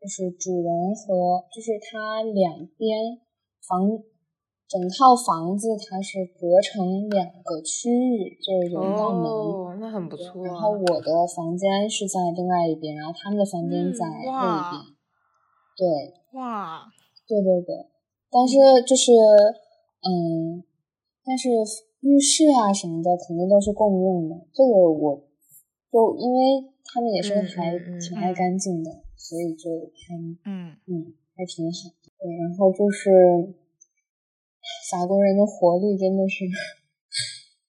[0.00, 3.20] 就是主人和就是他两边
[3.68, 4.02] 房
[4.66, 10.44] 整套房子它是隔成两个区域，就是有一道门，哦，那很不错。
[10.44, 14.82] 然后我的房间是在另外一边，然后他们的房间在那一边，
[15.76, 16.86] 对，哇，
[17.28, 17.93] 对对对。
[18.34, 19.12] 但是就是，
[20.02, 20.64] 嗯，
[21.22, 21.48] 但是
[22.00, 24.34] 浴室啊什么的肯定都是共用的。
[24.52, 25.22] 这个我，
[25.86, 30.18] 就因为他们也是还挺爱干净的，所以就还
[30.50, 31.94] 嗯嗯还挺好。
[32.18, 33.54] 对，然后就是
[34.90, 36.44] 法国人的活力真的是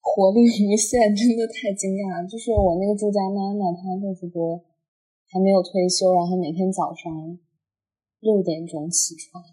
[0.01, 2.27] 活力无限，真的太惊讶了。
[2.27, 4.65] 就是我那个住家妈妈，她六十多，
[5.29, 7.37] 还没有退休，然后每天早上
[8.19, 9.43] 六点钟起床。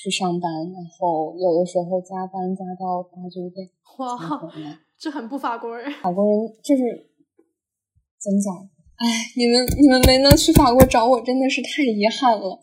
[0.00, 3.68] 去上班，然后有的时候加班加到八九点。
[4.00, 4.16] 哇，
[4.98, 5.92] 这很不法国人。
[6.00, 6.82] 法国人就是
[8.16, 8.56] 怎么讲？
[8.96, 9.04] 哎，
[9.36, 12.60] 你们你们没能去法国找我，真的是太遗憾了。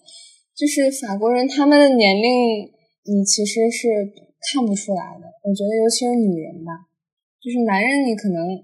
[0.57, 2.73] 就是法国人他们的年龄，
[3.05, 4.09] 你其实是
[4.49, 5.25] 看不出来的。
[5.43, 6.89] 我觉得，尤其是女人吧，
[7.39, 8.57] 就是男人你可能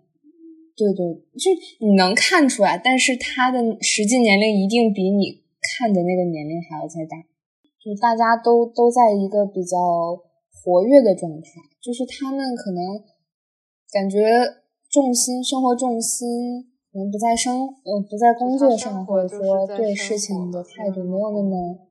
[0.76, 1.06] 对对，
[1.38, 1.54] 就
[1.86, 5.44] 你能看出来，但是他的实际年龄一定比你
[5.78, 7.18] 看的那个年龄还要再大，
[7.84, 9.78] 就大家都都在一个比较
[10.54, 11.50] 活跃的状态，
[11.82, 13.04] 就是他们可能
[13.92, 14.24] 感觉
[14.90, 21.90] 重心生活重心可能不在生呃不在工作上，或者说对事情的态度没有那么。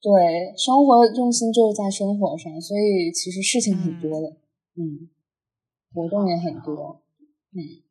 [0.00, 4.28] 对，生活重心就是在生活上，所以其实事情很多的，
[4.76, 5.10] 嗯，
[5.92, 7.02] 活动也很多，
[7.50, 7.82] 嗯。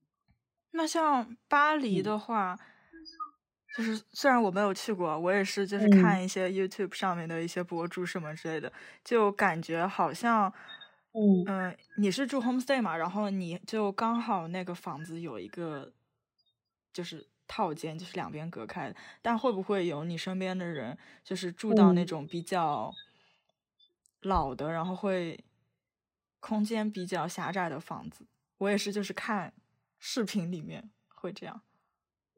[0.71, 2.57] 那像巴黎的话，
[3.77, 8.73] 就是虽然我没有去过，我也是就是看一些 YouTube 上面的一些博主什么之类的，
[9.05, 10.51] 就感觉好像，
[11.13, 15.93] 嗯嗯，你是住 homestay 嘛，然后你就刚好那个房子有一个，
[16.91, 17.27] 就是。
[17.49, 22.93] 套间就是两边隔开的，但会不会有你身边的人就是住到那种比较
[24.23, 25.45] 老的，然后会
[26.41, 28.27] 空间比较狭窄的房子？
[28.57, 29.53] 我也是，就是看
[29.97, 31.61] 视频里面会这样。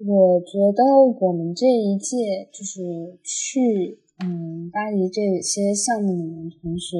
[0.05, 0.83] 我觉得
[1.19, 6.95] 我们这一届就是去嗯巴黎这些项目里面同学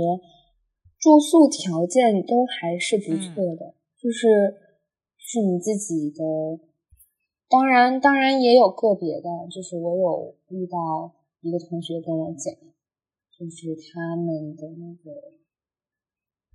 [0.99, 4.27] 住宿条件都还是不错的，就是
[5.17, 6.59] 是你自己的。
[7.47, 12.53] 当然，当然也有个别的，就是我有遇到一个同学跟我讲，
[13.31, 15.09] 就是他们的那个，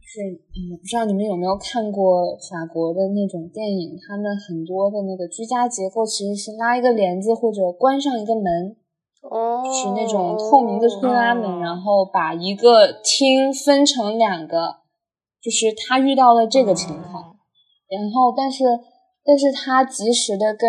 [0.07, 8.77] 是嗯，不知道你们有没有看过法国的那种电影，他们很多的那个居家结构其实是拉一个帘子或者关上一个门，
[9.23, 14.77] 哦，是那种透明的推拉门，然后把一个厅分成两个，
[15.43, 17.37] 就是他遇到了这个情况，
[17.89, 18.65] 然后但是。
[19.27, 20.69] 但是他及时的跟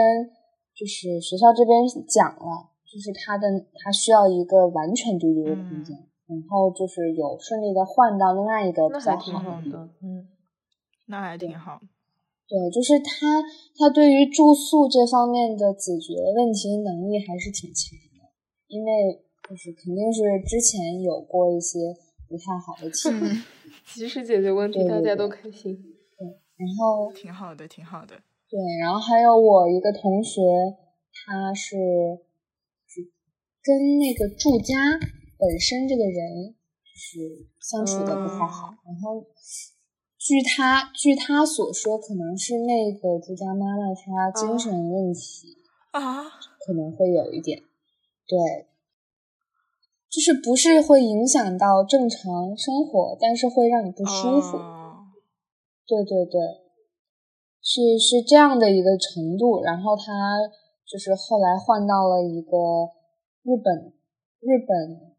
[0.74, 3.50] 就是学校这边讲了，就是他的
[3.84, 5.94] 他需要一个完全独立的空间，
[6.28, 10.28] 然后就是有顺利的换到另外一个比较好的，嗯，
[11.08, 11.80] 那还挺好。
[12.48, 13.42] 对，就是他
[13.78, 18.30] 他对于住宿这方面的解决问题能力还是挺强的，
[18.68, 21.80] 因为就是肯定是之前有过一些
[22.30, 23.42] 不太好的经历，
[23.94, 25.76] 及时解决问题，大家都开心。
[26.18, 28.16] 对，然后挺好的，挺好的。
[28.50, 30.42] 对，然后还有我一个同学，
[31.14, 31.76] 他是
[33.64, 34.76] 跟那个住家
[35.38, 39.26] 本身这个人是相处的不太好，然后
[40.18, 45.58] 据他据他所说，可能是那个朱家妈妈她精神问题
[45.92, 46.24] 啊，
[46.66, 47.60] 可能会有一点，
[48.28, 48.68] 对，
[50.10, 54.58] 就是不是会影响到正常生活，但是会让你不舒服，
[55.86, 56.66] 对对对。
[57.68, 60.04] 是是这样的一个程度，然后他
[60.86, 62.92] 就是后来换到了一个
[63.42, 63.92] 日本
[64.40, 65.15] 日本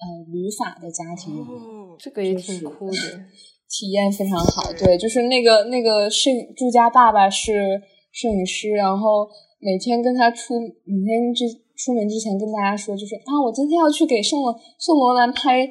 [0.00, 3.20] 呃旅法的家庭嗯，这个也挺酷的，
[3.68, 4.72] 体验非常好。
[4.72, 7.80] 对，就是那个那个摄住家爸爸是
[8.12, 9.28] 摄影师，然后
[9.60, 11.44] 每天跟他出每天之
[11.76, 15.66] 出门之前跟大家说，就是啊，我今天要去给圣罗圣罗兰拍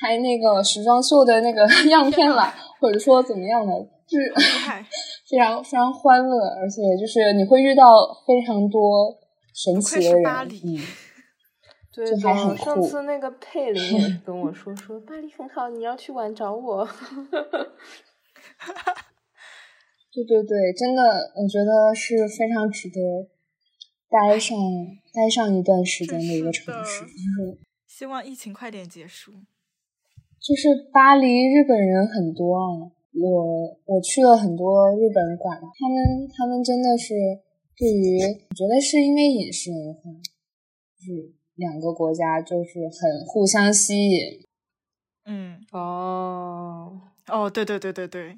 [0.00, 3.72] 拍那个时装秀的那个 样片了，或者说怎么样的，
[4.08, 4.32] 就是
[5.28, 9.14] 非常非常欢乐，而且就是你会遇到非常多
[9.54, 10.24] 神奇的人，
[10.64, 10.78] 嗯，
[11.96, 12.18] 对的。
[12.56, 16.86] 上次那个佩林也是 跟我说说巴黎很好，你要去玩找我。
[20.12, 21.02] 对对对，真的，
[21.34, 23.28] 我觉得是非常值得
[24.08, 24.56] 待上
[25.12, 27.00] 待上一段时间的一个城市。
[27.02, 29.32] 就是希望疫情快点结束。
[30.40, 32.92] 就是巴黎日本人很多啊。
[33.18, 37.14] 我我去了很多日本馆，他们他们真的是
[37.74, 40.00] 对于，我觉得是因为饮食文化，
[41.00, 44.46] 就是两个国家就是很互相吸引。
[45.24, 48.34] 嗯，哦，哦，对对对对对。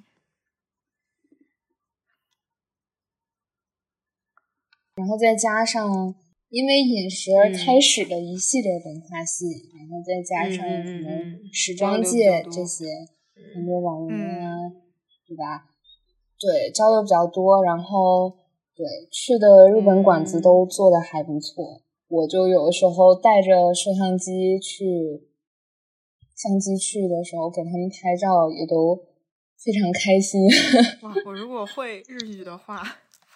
[4.95, 6.15] 然后再加上
[6.49, 12.87] 因为饮食而开始的一系列文化吸引，然后再加上可能时装界这些。
[13.55, 14.71] 很多网红啊，
[15.27, 15.69] 对吧？
[16.39, 18.29] 对，交流比较多，然后
[18.75, 21.81] 对去的日本馆子都做的还不错。
[22.09, 25.29] 我就有的时候带着摄像机去，
[26.35, 28.97] 相机去的时候给他们拍照，也都
[29.57, 30.41] 非常开心。
[31.03, 32.83] 哇，我如果会日语的话，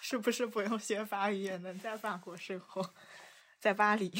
[0.01, 2.83] 是不是不用学法语也能在法国生活，
[3.59, 4.11] 在巴黎？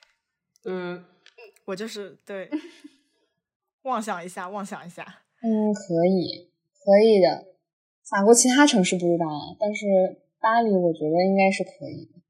[0.64, 1.04] 嗯，
[1.66, 2.50] 我就是对。
[3.82, 5.02] 妄想一下，妄想一下。
[5.42, 6.50] 嗯，可以，
[6.84, 7.46] 可以的。
[8.10, 9.86] 法国其他城市不知道啊，但是
[10.38, 12.20] 巴黎我觉得应该是可以的。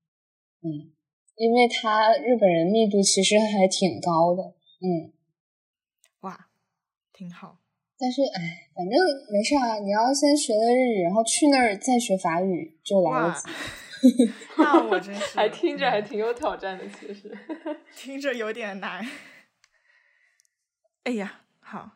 [0.63, 0.93] 嗯，
[1.41, 4.43] 因为它日本人密度其实还挺高的。
[4.83, 5.11] 嗯，
[6.21, 6.49] 哇，
[7.15, 7.57] 挺好。
[7.99, 8.93] 但是哎，反正
[9.33, 9.79] 没事啊。
[9.79, 13.49] 你要先学了日语，然后去那儿再学法语就来得及。
[14.59, 17.35] 那我真 是还听着还挺有挑战的，其实
[17.97, 19.03] 听着有点难。
[21.05, 21.93] 哎呀，好，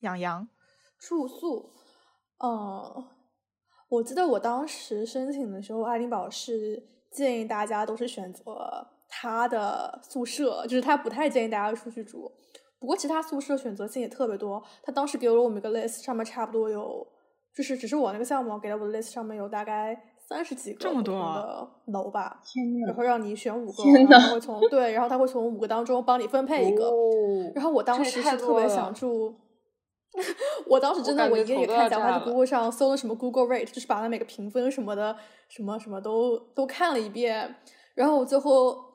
[0.00, 0.48] 养羊
[0.98, 1.70] 住宿，
[2.38, 3.06] 嗯，
[3.88, 12.30] 我记得我当时申请的时候，爱丁堡是建议大家都是选择他的宿舍，就是他不太建议大家出去住。
[12.78, 17.06] 不过其他宿舍选择性也特别多，他当时给了我们一个 list，上面差不多有，
[17.54, 20.08] 就是只是我那个项目给了我的 list 上面有大概。
[20.24, 26.90] 三十几个这么多的楼吧，天然后让你选五个，天然后他会从对，然后他会从五个当中帮你分配一个。
[27.54, 29.34] 然后我当时是特别想住，
[30.66, 35.16] 我当时真的我一个也看一下，我在 Google 上搜了什么 Google Rate，就是把它每个评分什么的，
[35.48, 37.56] 什么什么都都看了一遍，
[37.94, 38.92] 然后我最后。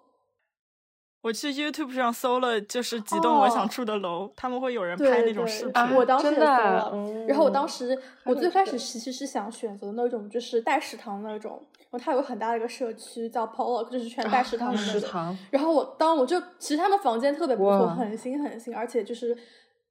[1.24, 5.96] 我去 YouTube 上搜了，就是几栋我想住的楼，他们会有人拍那种视频。
[5.96, 6.94] 我当时搜了，
[7.28, 15.38] 然后我当时我最开始其实是想选择那种就是带食堂那种，然后它有很大的一个社区叫 Polo，就是全带食堂的那种。
[15.50, 19.36] 然后我当我就其实他们房间特别不错，很新很新，而且就是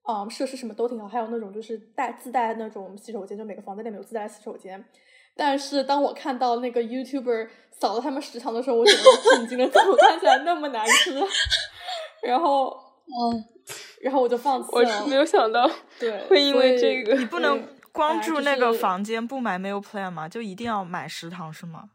[0.09, 4.85] 嗯设施什么都挺好，还有那种就是带自带那种洗手间，就每个房间里面有自带洗手间。
[5.35, 11.13] 但是当我看到那个 YouTuber 扫了他们食堂的时候，我整个震惊了， 怎么看起来那么难吃？
[12.23, 12.69] 然后，
[13.07, 13.45] 嗯，
[14.01, 14.73] 然后我就放弃了。
[14.73, 20.29] 我是没有想到，对，会因为这个，你不能光住那个房间不买 meal plan 吗？
[20.29, 21.91] 就一定要买食堂是吗？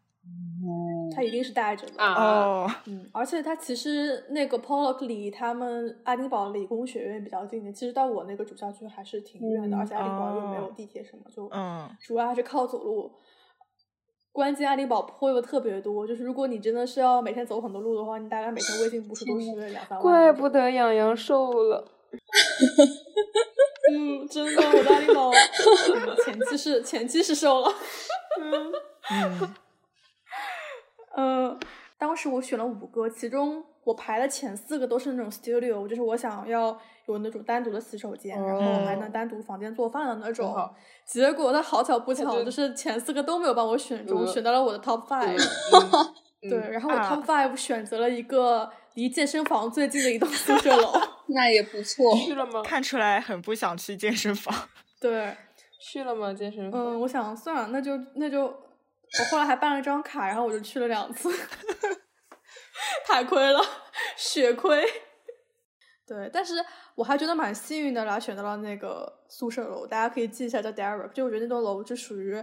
[1.14, 13.12] 他一定是带着的哦，嗯，而且他其实那个 Pollock 离他们爱丁堡理工学院比较近的，其实到我那个主校区还是挺远的，而且爱丁堡又没有地铁什么，就嗯，主要还是靠走路。
[14.34, 20.01] 关键爱丁堡坡又特别多，就是如果你真的是要每天走很多路的话，你大概每天微信步数都是两三万。
[20.01, 21.86] 怪不得养羊瘦了。
[23.93, 25.30] 嗯，真的，我爱丁堡
[26.26, 27.74] 前期是前期是瘦了。
[28.39, 28.72] 嗯
[29.12, 29.55] 嗯。
[31.16, 31.57] 呃，
[31.97, 40.55] 当时我选了五个，其中我排的前四个都是那种 studio，就是我想要有那种单独的洗手间，然后还能单独房间做饭的那种。
[41.05, 45.38] 结果它好巧不巧，就是前四个都没有帮我选中，选到了我的 top five。
[46.41, 50.93] 对，然后我 top five 选择了一个离健身房最近的一栋宿舍楼。
[51.28, 52.16] 那也不错。
[52.16, 52.62] 去了吗？
[52.64, 54.53] 看出来很不想去健身房。
[54.99, 55.36] 对，
[55.80, 56.34] 去了吗？
[56.34, 56.82] 健身房？
[56.82, 58.53] 嗯，我想算了，那就那就。
[59.20, 61.30] 我后来还办了张卡，然后我就去了两次，
[63.05, 63.59] 太亏了，
[64.16, 64.84] 血亏。
[66.07, 66.55] 对，但是
[66.95, 71.12] 我还觉得蛮幸运的啦，选到了那个宿舍楼，大家可以记一下叫 Derek。
[71.14, 72.36] 就我觉得那栋楼就属于，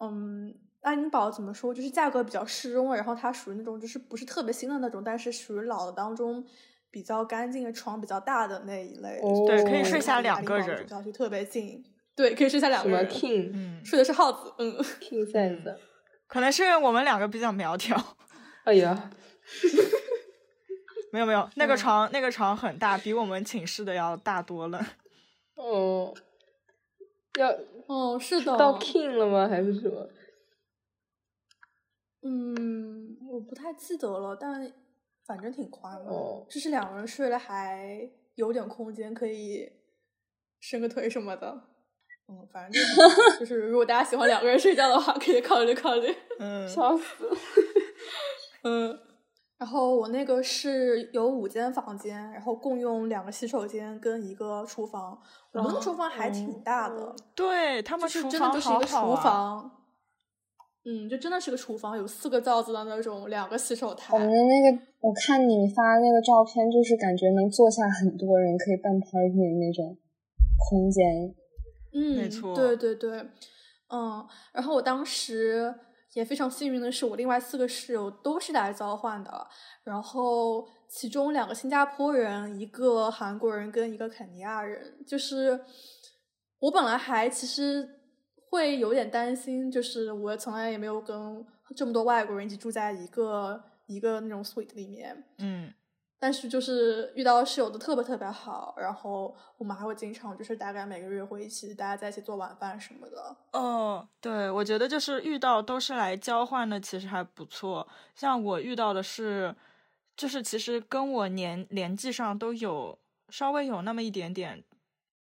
[0.00, 6.44] 嗯，爱丁堡怎么说，就是价格比较适中，然后它属于那种就是不是特别新的那种，但是属于老的当中
[6.90, 9.18] 比较干净的床比较大的那一类。
[9.22, 10.82] 哦对，可以睡下两个人。
[10.82, 11.82] 主校区特别近，
[12.14, 13.08] 对，可以睡下两个人。
[13.10, 13.50] 什么 king？
[13.54, 15.76] 嗯，睡的是耗子，嗯，king size。
[16.26, 17.96] 可能是因为我们两个比较苗条。
[18.64, 19.10] 哎呀，
[21.12, 24.84] 没有没有，那个床那个床很大，比我们寝室的要大多了。
[25.54, 26.12] 哦，
[27.38, 27.48] 要
[27.86, 29.48] 哦是的，到 king 了吗？
[29.48, 30.10] 还是什么？
[32.22, 34.72] 嗯，我不太记得了，但
[35.24, 36.10] 反正挺宽的。
[36.10, 39.70] 哦，就是两个人睡了还有点空间，可以
[40.58, 41.62] 伸个腿什么的。
[42.28, 42.82] 嗯，反正
[43.38, 46.12] 就是， 如果大家喜欢两个人睡觉的话，可以考虑考虑。
[46.38, 47.04] 嗯， 笑死。
[48.64, 48.98] 嗯，
[49.58, 55.16] 然后我那个是有五间房间，然后共用两个洗手间跟一个厨房。
[55.52, 59.70] 我们的厨房还挺大的，对他们是真的就是一个厨房。
[60.84, 64.14] 嗯，就真的是个厨房，有四个灶子的那种，两个洗手台。
[64.14, 69.96] 我们的那个，我看你发那个照片，就是感觉能坐下很多人，可以办 party 的那种
[70.68, 71.32] 空间。
[71.98, 73.26] 嗯，没错，对对对，
[73.88, 75.74] 嗯，然后我当时
[76.12, 79.48] 也非常幸运的是，我另外四个室友都是来交换的，
[79.82, 85.58] 然后其中两个新加坡人，一个韩国人跟一个肯尼亚人，就是
[86.58, 87.88] 我本来还其实
[88.50, 95.72] 会有点担心，就是我从来也没有跟这么多外国人一起住在一个一个那种 suite 里面，嗯。
[96.18, 103.36] 但是就是遇到室友都特别特别好，然后我们还会经常就是大概每个月会一起大家在一起做晚饭什么的。
[103.52, 107.86] 哦，对，我觉得就是遇到都是来交换的，其实还不错。
[108.14, 109.54] 像我遇到的是，
[110.16, 112.98] 就是其实跟我年年纪上都有
[113.28, 114.64] 稍微有那么一点点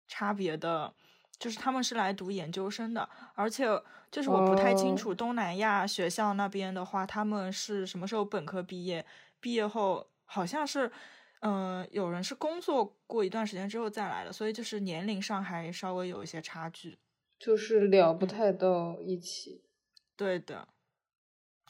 [0.07, 0.93] 差别的，
[1.37, 3.65] 就是他们是来读研究生的，而且
[4.09, 9.05] 就是我不太清楚东南亚学校那边的话，他们是什么时候本科毕业，
[9.41, 10.07] 毕业后。
[10.29, 10.91] 好像是，
[11.39, 16.97] 嗯，有人是工作过一段时间之后再来的，所以就是年龄上还稍微有一些差距，
[17.39, 19.63] 就是聊不太到一起。
[20.15, 20.67] 对的，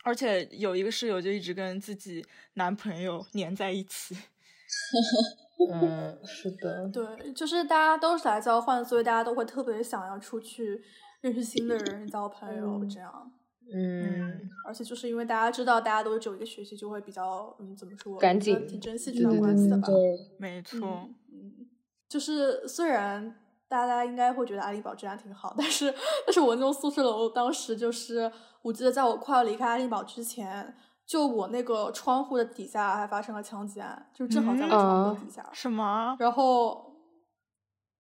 [0.03, 4.18] 而且有一个室友就一直跟自己男朋友黏在一起。
[5.72, 10.84] 嗯，是的，对，就是大家都是来交换，所以大家都会特别想要出去
[11.22, 13.32] 认识新的人，交朋友这样。
[13.74, 19.88] 嗯，而且就是因为大家知道大家都只有一个学期，就会比较嗯，怎么说，赶紧挺珍惜这段关系的吧。
[20.38, 21.68] 没错，嗯，
[22.07, 23.36] 就是虽然
[23.68, 25.93] 大家应该会觉得爱丽堡治安挺好，但是
[26.26, 30.76] 但是我那栋宿舍楼当时就是，我记得在我快要离开爱丽堡之前。
[31.07, 35.49] 就我那个窗户的底下还发生了枪击案，就正好在我窗户底下。
[35.53, 36.18] 什么？
[36.20, 36.97] 然后，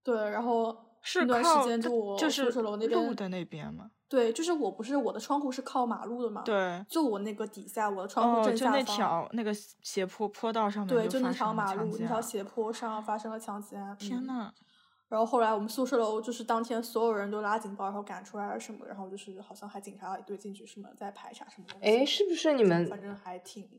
[0.03, 3.91] 对，然后是那段时间就我就是宿舍楼那边路的那边吗？
[4.09, 6.41] 对，就是我不是我的窗户是靠马路的嘛？
[6.43, 13.95] 对，就我那个底下，我的窗户正下方，就那条那个斜坡坡道上面，对，就那条马路那条斜坡上发生了强奸案。
[13.97, 14.51] 天呐！
[15.09, 21.87] 然后后来我们宿舍楼就是当天所有人都拉警报，然后赶出来了什么，然后就是好像还警察一堆进去什么在排查什么东西。
[21.87, 22.87] 哎，是不是你们？
[22.87, 23.69] 反正还挺。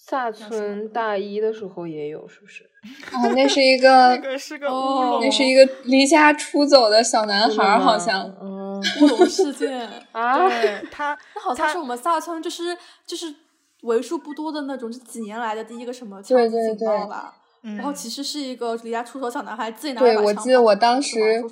[0.00, 2.64] 萨村大一的时候也有，是不是？
[3.12, 8.24] 哦，那是一个， 那个是个乌龙，那是一个离家出走的小男孩，好像。
[8.40, 8.58] 嗯。
[9.02, 10.48] 乌 龙事件 啊！
[10.48, 13.34] 对他，那好像是我们萨村就是就是
[13.82, 17.34] 为数不多的那种，这几年来的第一个什么枪击警报吧。
[17.62, 21.42] 然后其实是一个离家出走小男孩自己拿对，我记得我当时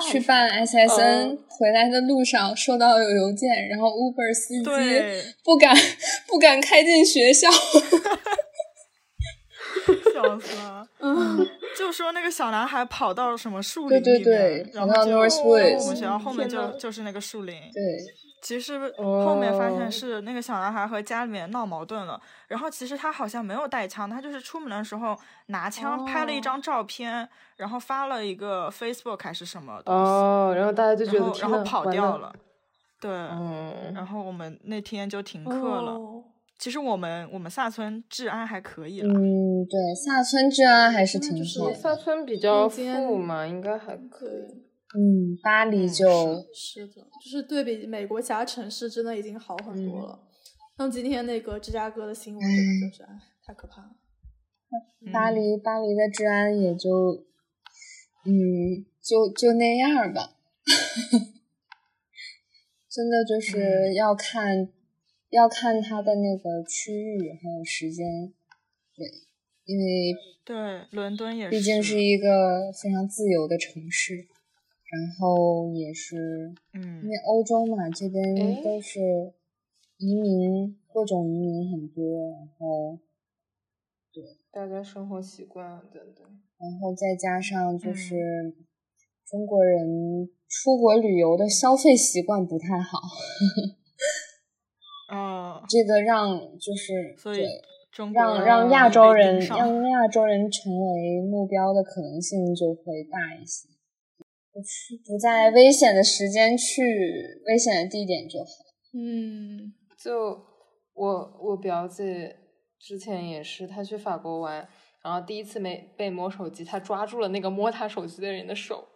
[0.00, 4.64] 去办 SSN 回来的路上收到有邮件，然后 Uber 司机
[5.44, 5.76] 不敢
[6.26, 7.50] 不敢开进学校，
[10.14, 10.86] 笑死了。
[11.02, 11.46] 嗯，
[11.76, 17.54] 就说那个小男孩跑到什么树林里面，然后就我们学校后面就就是那个树林。
[17.72, 17.82] 对。
[18.40, 25.16] 其实后面发现是那个小男孩和家里面闹矛盾了，然后其实他好像没有带枪，他就是出门的时候
[25.46, 32.32] 拿枪拍了一张照片，然后发了一个 Facebook 还是什么东西，哦，然后大家就觉得然后跑掉了，
[33.00, 35.98] 对，嗯，然后我们那天就停课了。
[36.58, 44.69] 其实我们我们下村治安还可以了，嗯，对，下村治安还是挺好，下村比较富嘛，应该还可以。
[44.92, 50.26] 嗯，巴黎就是的，就是对比美国其他城市，真的已经好很多了。
[50.76, 53.04] 像今天那个芝加哥的新闻，真的就是
[53.46, 53.94] 太可怕了。
[55.12, 57.24] 巴黎，巴黎的治安也就，
[58.24, 60.36] 嗯，就就那样吧。
[62.90, 64.68] 真的就是要看，
[65.28, 68.34] 要看它的那个区域还有时间。
[68.96, 69.06] 对，
[69.66, 70.56] 因为对
[70.90, 74.26] 伦敦也毕竟是一个非常自由的城市。
[74.90, 78.98] 然后也是，嗯，因为欧洲嘛，这边都是
[79.98, 82.98] 移民，各种移民很多，然后，
[84.12, 86.26] 对，大家生活习惯等等，
[86.58, 88.16] 然后再加上就是
[89.24, 92.98] 中国人出国旅游的消费习惯不太好，
[95.14, 97.46] 哦，这个让就是所以
[98.12, 103.68] 让让亚洲人让亚洲人成为目标的可能性就会大一些。
[104.58, 106.82] 去不在危险的时间去
[107.46, 108.46] 危险的地点就好。
[108.92, 110.40] 嗯，就
[110.94, 112.36] 我我表姐
[112.78, 114.66] 之前也是，她去法国玩，
[115.04, 118.88] 然后第一次没被摸手机，她抓住了那个摸她手机的人的手，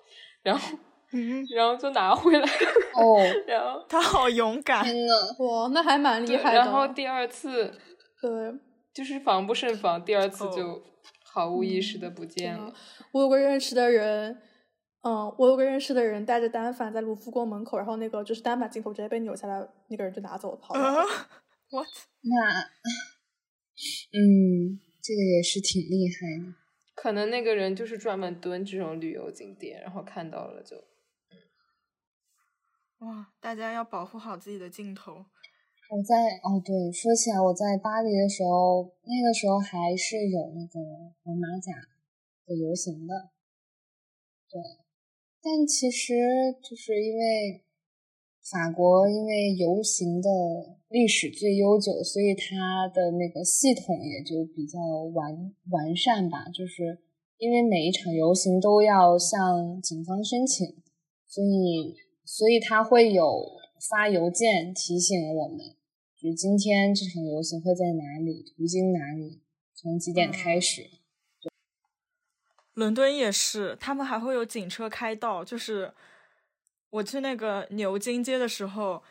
[0.42, 0.76] 然后
[1.12, 2.46] 嗯，然后就拿回来了。
[2.96, 6.58] 哦， 然后 她好勇敢，天呐，哇，那还蛮厉害的。
[6.58, 7.72] 然后第二次，
[8.20, 8.30] 对，
[8.92, 10.82] 就是防不胜防，第二次就
[11.22, 12.74] 毫无意识的不见了。
[13.12, 14.36] 我有个认识的人。
[15.04, 20.80] 嗯，我有个认识的人带着单反在卢浮宫门口，然后那个就是单反镜头直接被扭下来，那个人就拿走了，跑了。
[21.70, 21.86] What？
[22.24, 22.60] 那，
[24.16, 26.54] 嗯，这个也是挺厉害的。
[26.94, 30.82] 可能那个人就是专门蹲这种旅游景点，然后看到了就。
[33.00, 35.26] 哇，大家要保护好自己的镜头。
[35.90, 40.80] 我在哦，对，说起来，我在巴黎的时候，那个时候还是有那个
[41.22, 41.74] 黄马甲
[42.46, 43.28] 的游行的，
[44.48, 44.83] 对。
[45.44, 46.14] 但其实
[46.62, 47.62] 就是因为
[48.50, 50.30] 法国，因为游行的
[50.88, 54.78] 历史最悠久，所以它的那个系统也就比较
[55.12, 56.48] 完完善吧。
[56.48, 56.98] 就是
[57.36, 60.66] 因为每一场游行都要向警方申请，
[61.26, 63.44] 所以所以他会有
[63.90, 65.58] 发邮件提醒我们，
[66.18, 69.42] 就是今天这场游行会在哪里，途经哪里，
[69.74, 71.03] 从几点开始。
[72.74, 75.44] 伦敦也是，他们还会有警车开道。
[75.44, 75.92] 就是
[76.90, 79.02] 我去那个牛津街的时候，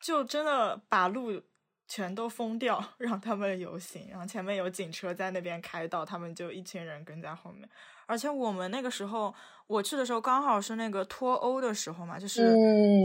[0.00, 1.42] 就真的把路
[1.86, 7.68] 全都封掉， 让他们游行，然后前面有警车在那边开道，他们就一群人跟在后面。
[8.06, 9.34] 而且我们那个时候
[9.66, 12.54] 我去的时候刚好是那个脱欧的时候嘛，就是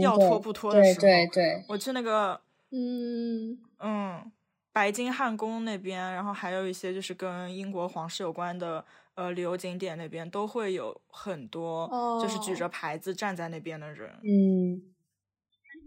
[0.02, 1.00] 要脱不脱的时候。
[1.00, 2.38] 对对对，我去那个
[2.70, 4.32] 嗯嗯
[4.72, 8.84] 白金汉宫那边，然后还有一些就是跟英国皇室有关的
[9.20, 11.86] 呃旅游景点那边，都会有很多
[12.22, 14.10] 就是举着牌子站在那边的人。
[14.24, 14.82] 嗯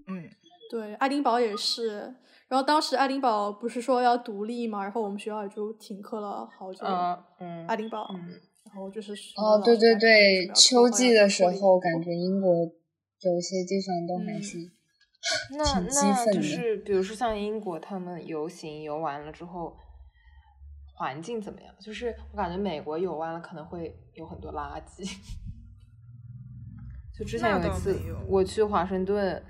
[0.05, 0.29] 嗯，
[0.69, 2.13] 对，爱丁堡也是。
[2.47, 6.85] 然后当时爱丁堡不是说要独立嘛，然后我们学校也就停课了好久。
[7.39, 12.53] 嗯，爱丁堡，嗯，然后就是哦，对对对， 秋季的时候感觉英国
[13.21, 16.33] 有些地方都还是挺激愤的。
[16.33, 19.75] 就是比如说像英国，他们游行游完了之后，
[20.93, 21.75] 环境怎么样？
[21.79, 25.03] 就是我感觉美国游完了可能会有很多垃圾。
[27.17, 29.43] 就之前有一次我去华盛顿。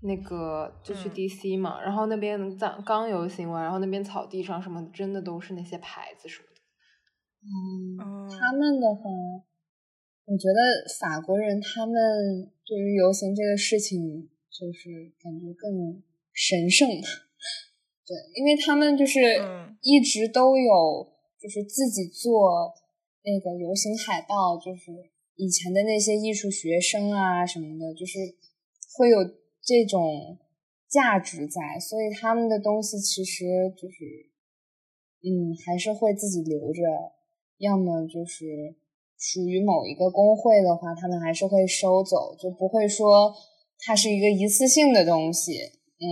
[0.00, 6.62] 那个就去 DC 嘛，然后那边刚刚游行完，然后那边草地上什么真的都是那些牌子什么的。
[7.42, 9.10] 嗯，他们的话，
[10.24, 10.60] 我觉得
[11.00, 11.92] 法国人他们
[12.64, 13.98] 对于游行这个事情
[14.48, 16.00] 就是感觉更
[16.32, 16.86] 神圣。
[18.08, 19.20] 对，因为他们就是
[19.82, 21.06] 一直都有
[21.38, 22.72] 就是自己做
[23.22, 24.90] 那个游行海报，就是
[25.36, 28.18] 以前的那些艺术学生啊什么的，就是
[28.96, 29.18] 会有。
[29.60, 30.38] 这种
[30.88, 33.44] 价值在，所以他们的东西其实
[33.76, 34.30] 就是，
[35.20, 36.80] 嗯，还是会自己留着。
[37.58, 38.46] 要么就是
[39.18, 43.34] 属于某一个工会的话，他们还是会收走，就不会说
[43.80, 45.52] 它是一个一次性的东西。
[45.52, 46.08] 嗯，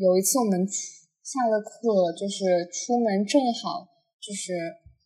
[0.00, 3.86] 有一次我们下了课，就是出门正好
[4.18, 4.54] 就是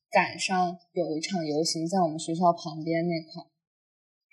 [0.08, 3.42] 赶上有一场游行在我们学校旁边那块。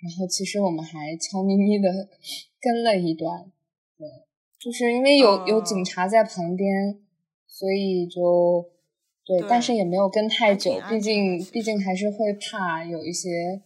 [0.03, 2.09] 然后其实我们还悄咪咪的
[2.59, 3.51] 跟了一段，
[3.97, 4.07] 对，
[4.59, 7.01] 就是因为有有警察在旁边，
[7.47, 8.69] 所以就
[9.25, 13.63] 对，但是也没有跟太久，毕竟毕竟还是会怕有一些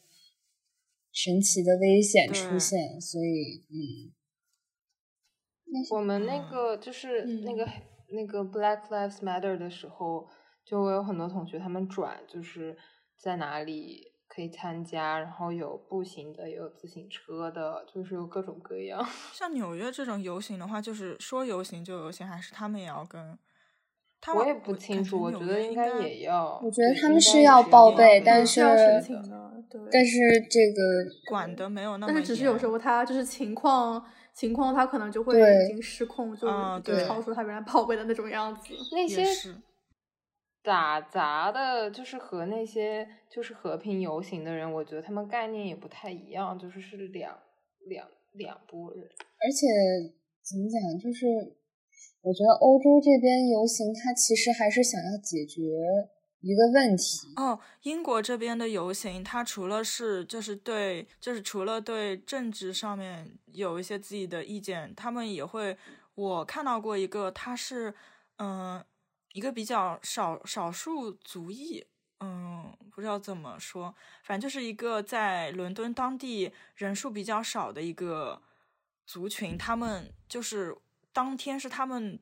[1.11, 4.15] 神奇的危险出现，所以嗯。
[5.91, 7.67] 我们那个就是那个
[8.09, 10.27] 那个 Black Lives Matter 的时候，
[10.63, 12.77] 就我有很多同学他们转就是
[13.17, 14.13] 在哪里。
[14.27, 18.99] 可以参加，然后有步行的，也有自行车的，就是有各种各样。
[19.31, 23.37] 像纽约这种游行的话，就是说游行就游行，还是他们也要跟？
[24.35, 26.59] 我也不清楚，我觉得应该也要。
[26.61, 29.21] 我觉得他们是要报备，但是要申请，
[29.69, 29.79] 对。
[29.91, 30.19] 但是
[30.49, 30.81] 这个
[31.29, 32.11] 管的没有那么。
[32.11, 34.03] 但是只是有时候他就是情况
[34.35, 36.47] 情况，他可能就会已经失控，就
[36.81, 38.75] 就超出他原来报备的那种样子。
[38.91, 39.25] 那些。
[40.65, 47.37] 打杂的，就是和那些就是和平游行的人，我觉得他们概念也不太一样，就是是两
[47.85, 49.03] 两两拨人。
[49.03, 49.67] 而且
[50.41, 51.27] 怎么讲，就是
[52.23, 55.61] 我觉得欧洲这边游行，它其实还是想要解决
[56.45, 57.33] 一个问题。
[57.35, 65.77] 哦，英国这边的游行，它除了是就是对，就是除了对政治上面有一些自己的意见，他们也会，
[66.13, 67.93] 我看到过一个，他是
[68.37, 68.83] 嗯。
[69.35, 71.83] 一个比较少少数族裔，
[72.21, 73.93] 嗯，不知道怎么说，
[74.23, 78.41] 反正就是一个在伦敦当地人数比较少的一个
[79.05, 80.73] 族群，他们就是
[81.11, 82.17] 当天是他们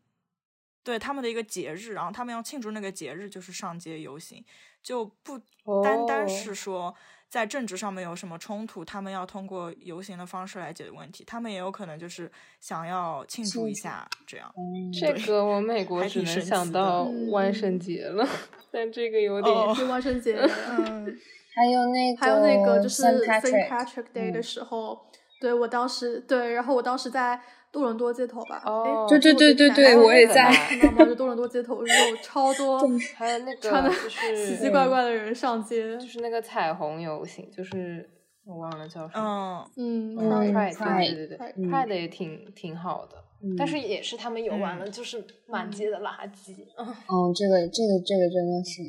[0.83, 4.43] 对他们的一个节日，然后他们要庆祝那个节日，就是上街游行，
[4.81, 5.39] 就不
[5.83, 6.93] 单单是说。
[7.29, 11.23] 在政治上面有什么冲突，他们要通过游行的方式来解决问题。
[11.25, 14.53] 他们也有可能就是想要庆祝一下，这样。
[14.93, 18.23] 这个我美国只能想到万圣节了，
[18.69, 20.35] 但这个有点是万圣节。
[20.77, 21.19] 嗯，
[21.55, 25.07] 还有那个还有那个就是 Saint Patrick Day 的时候，
[25.41, 27.41] 对我当时对，然后我当时在。
[27.73, 30.53] 多伦多街头吧，哦，对对对对对，我也在。
[30.79, 31.05] 看到吗？
[31.09, 32.79] 就多伦多街头有超 多，
[33.15, 33.89] 还有那个穿的
[34.45, 38.07] 奇奇怪怪的人上街，就是那个彩虹游行，就是
[38.45, 40.77] 我忘了叫什么，嗯，Pride，
[41.15, 43.17] 对对对，Pride 也挺挺好的，
[43.57, 46.53] 但是也是他们游完了，就是满街的垃圾。
[46.77, 48.81] 哦，这个这个这个真的是，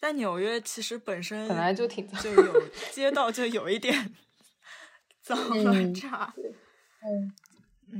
[0.00, 4.12] 在纽约其实本身本来就挺就有街道就有一点
[5.22, 7.32] 脏乱差，嗯。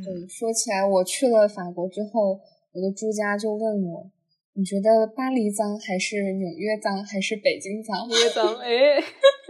[0.01, 2.40] 对，说起来，我去了法国之后，
[2.72, 4.11] 我的住家就问我
[4.55, 9.03] ：“你觉得巴黎脏还是纽约脏还是北京脏？” 纽约脏，哎，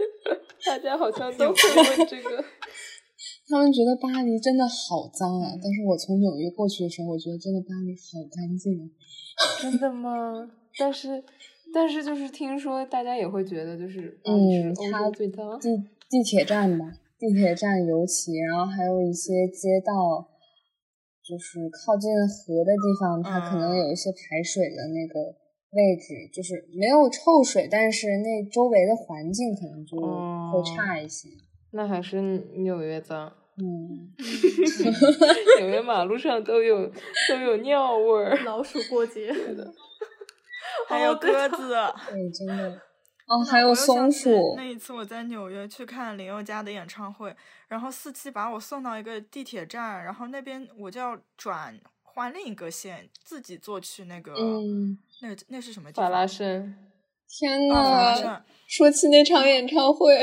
[0.67, 2.43] 大家好像都会问这个。
[3.47, 5.51] 他们觉得巴黎真的好脏啊！
[5.61, 8.89] 但是我从纽约过去的时候，我觉得真的巴黎好干净。
[9.61, 10.49] 真的吗？
[10.77, 11.23] 但是，
[11.73, 15.59] 但是就是听说大家也会觉得，就是嗯，它最脏。
[15.59, 15.69] 地
[16.09, 20.29] 地铁站吧，地铁站尤其，然后还有一些街道。
[21.23, 25.19] 就是靠近河的地方，它可能嗯有一些排水的那个
[25.71, 31.29] 位置，就是没有臭水，但是那周围的环境可能就会哦差一些。
[31.71, 32.21] 那还是
[32.57, 34.13] 纽约脏，嗯，
[35.59, 36.87] 纽约马路上都有
[37.29, 38.37] 都有尿味儿。
[38.43, 39.33] 老鼠过街，
[40.87, 41.73] 还有鸽子。
[42.11, 42.79] 对，真的。
[43.27, 47.35] 哦，还有松鼠那，一次我在纽约去看林宥嘉的演唱会，
[47.67, 56.27] 然后司机把我送到一个地铁站，然后那边我就要转换另一个线，自己坐去那个、嗯，那个那是什么地法拉方？
[56.27, 56.75] 盛，
[57.29, 58.15] 天呐！
[58.21, 60.21] 盛说起那场演唱会，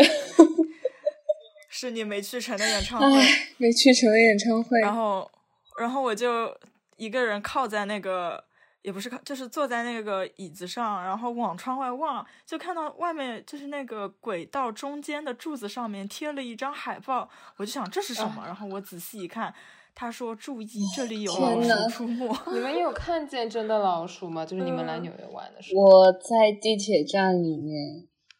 [1.68, 3.18] 是你没去成的演唱会。
[3.18, 4.78] 唉，没去成演唱会。
[4.80, 5.30] 然后，
[5.78, 6.54] 然后我就
[6.96, 8.44] 一个人靠在那个，
[8.82, 18.42] 也不是靠，就是坐在那个椅子上，然后往窗外望，就看到外面就是那个轨道中间的柱子上面贴了一张海报，我就想这是什么？
[18.46, 19.54] 然后我仔细一看，
[19.94, 22.26] 他说注意，这里有老鼠出没。
[22.52, 24.46] 你们有看见真的老鼠吗？
[24.46, 25.82] 就是你们来嗯纽约玩的时候。
[25.82, 27.76] 我在地铁站里面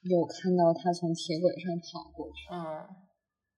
[0.03, 2.49] 有看到它从铁轨上跑过去。
[2.51, 2.89] 嗯，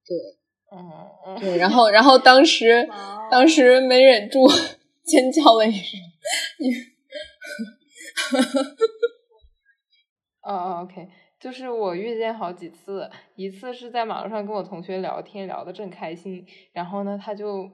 [0.05, 0.91] 对嗯
[1.27, 2.89] 嗯，对，然后然后当时
[3.31, 4.49] 当时没忍住
[5.05, 6.01] 尖叫了一声，
[10.43, 11.09] 哦哦，OK，
[11.41, 17.71] 就是我遇见好几次，一次是在马路上跟我同学聊天，聊得正开心，然后呢，他就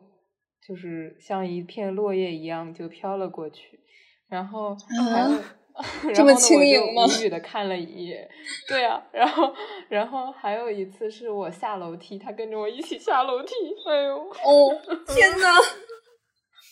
[0.66, 3.80] 就是像一片落叶一样就飘了过去，
[4.28, 4.76] 然后
[5.12, 5.30] 还有。
[6.02, 8.28] 然 这么后呢，我就轻盈吗无语的看了一眼，
[8.66, 9.54] 对啊，然后，
[9.88, 13.54] 然后还有一次是我下楼梯，他跟着我一起下楼梯，
[13.86, 14.74] 哎呦，哦，
[15.06, 15.54] 天呐！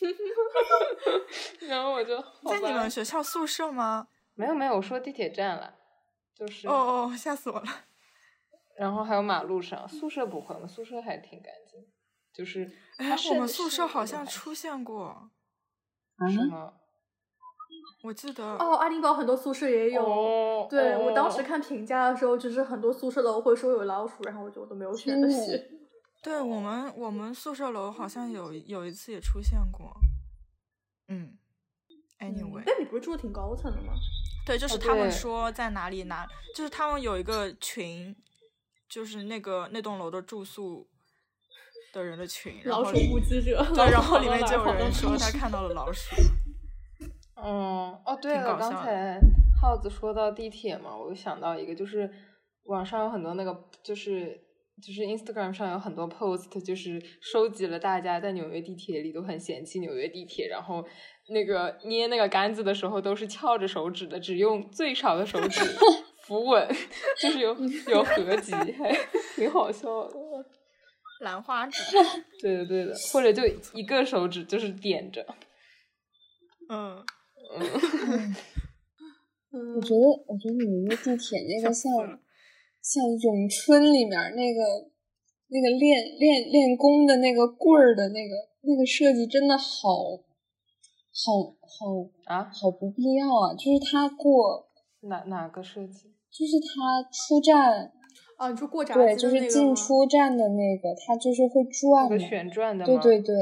[1.68, 2.16] 然后我就
[2.48, 4.08] 在你们学校宿舍吗？
[4.34, 5.74] 没有没有，我说地铁站了，
[6.34, 6.72] 就是哦
[7.10, 7.66] 哦，吓死我了！
[8.78, 11.80] 然后还有马路上，宿舍不会，我们宿舍还挺干净，
[12.32, 15.30] 就是哎，我们宿舍好像出现过，
[16.16, 16.74] 啊，是吗？
[18.02, 20.04] 我记得哦，爱丁堡很多宿舍也有。
[20.04, 25.85] 哦对、我当哦时看评价的时候，就是很多宿舍楼会说有老鼠，然后我就我都没有选的真的是。
[26.26, 29.96] 对我们我们宿舍楼好像有有一次也出现过，
[31.06, 31.38] 嗯
[32.18, 33.92] ，anyway，、但你不是住的挺高层的吗？
[34.44, 38.12] 对，就是哦他们说在哪里哪，就是他们有一个群，
[38.88, 40.88] 就是那个那栋楼的住宿
[41.92, 43.64] 的人的群，然后老鼠目击者。
[43.72, 46.16] 对，然后里面 就有人说他看到了老鼠，
[47.40, 49.20] 嗯，哦，对了，刚才
[49.62, 52.12] 耗子说到地铁嘛，我就想到一个，就是
[52.64, 54.44] 网上有很多那个，就是
[54.82, 60.84] 就是 Instagram 上有很多 post，就是收集了大家在纽约地铁里都很嫌弃纽约地铁，然后
[61.28, 65.60] 那个捏那个杆子的时候都是翘着手指的，只用最少的手指
[66.26, 66.68] 扶稳，
[67.20, 67.56] 就是有
[67.88, 68.92] 有合集，还
[69.34, 70.14] 挺好笑的。
[71.20, 71.80] 兰花指，
[72.42, 75.24] 对的对的，或者就一个手指就是点着，
[76.68, 77.02] 嗯，
[77.58, 78.36] 嗯。
[79.74, 81.90] 我觉得，我觉得纽约地铁那个像
[82.86, 84.62] 像咏春里面那个
[85.48, 90.22] 那个练练练功的那个棍儿的那个那个设计真的好
[91.10, 93.54] 好好啊，好不必要啊！
[93.54, 94.68] 就是他过，
[95.00, 96.14] 哪哪个设计？
[96.30, 97.90] 就是他出站，
[98.36, 102.84] 啊，你说过闸对，机的那个就是进出站的那个，他就是会转的，那个旋转的？
[102.86, 103.34] 对对对，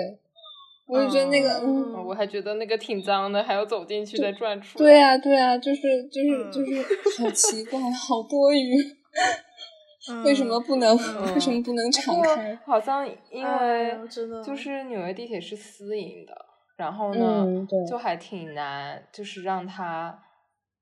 [0.86, 4.84] 我就觉得那个，嗯我还觉得那个挺脏的，还要走进去再转出来。
[4.84, 6.82] 对啊对啊，就是就是嗯就是
[7.22, 8.74] 好奇怪，好多余，
[10.24, 11.34] 为什么不能嗯。
[11.34, 12.54] 为什么不能敞开？
[12.64, 16.34] 好像因哎为就是纽约地铁是私营的，
[16.76, 20.22] 然后呢，嗯就还挺难，就是让它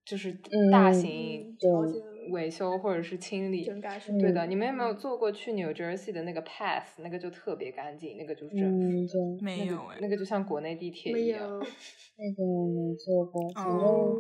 [0.05, 0.33] 就是
[0.73, 1.57] 大嗯型
[2.31, 3.65] 维修或者是清理。
[4.21, 4.51] 对的，嗯。
[4.51, 6.99] 你们有没有坐过去 New Jersey 的那个 Pass？
[7.01, 11.41] 那个就特别干净，那个就是、嗯，对，那个没有哎，那个就像国内地铁一样。
[12.17, 14.19] 那个我没坐过，反正哦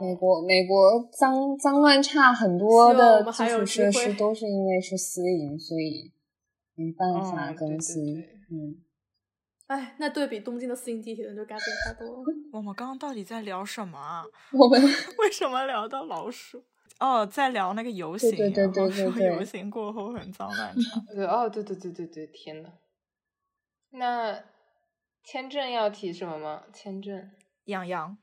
[0.00, 6.12] 美嗯国美国脏脏乱差很多的基们还有础设施都是因为是私营，所以
[6.74, 8.14] 没办法嗯对对更新。
[8.16, 8.82] 对嗯，
[9.68, 12.24] 哎，那对比东京的私营地铁，那就干净太多了。
[12.52, 14.24] 我们刚刚到底在聊什么啊？
[14.52, 14.80] 我们
[15.18, 16.62] 为什么聊到老鼠？
[16.98, 21.00] 哦，在聊那个游行，对对对对对游行过后很脏乱差。
[21.14, 22.70] 对哦，对对对对对，天呐。
[23.92, 24.42] 那
[25.24, 26.64] 签证要提什么吗？
[26.72, 27.30] 签证？
[27.64, 28.16] 洋洋，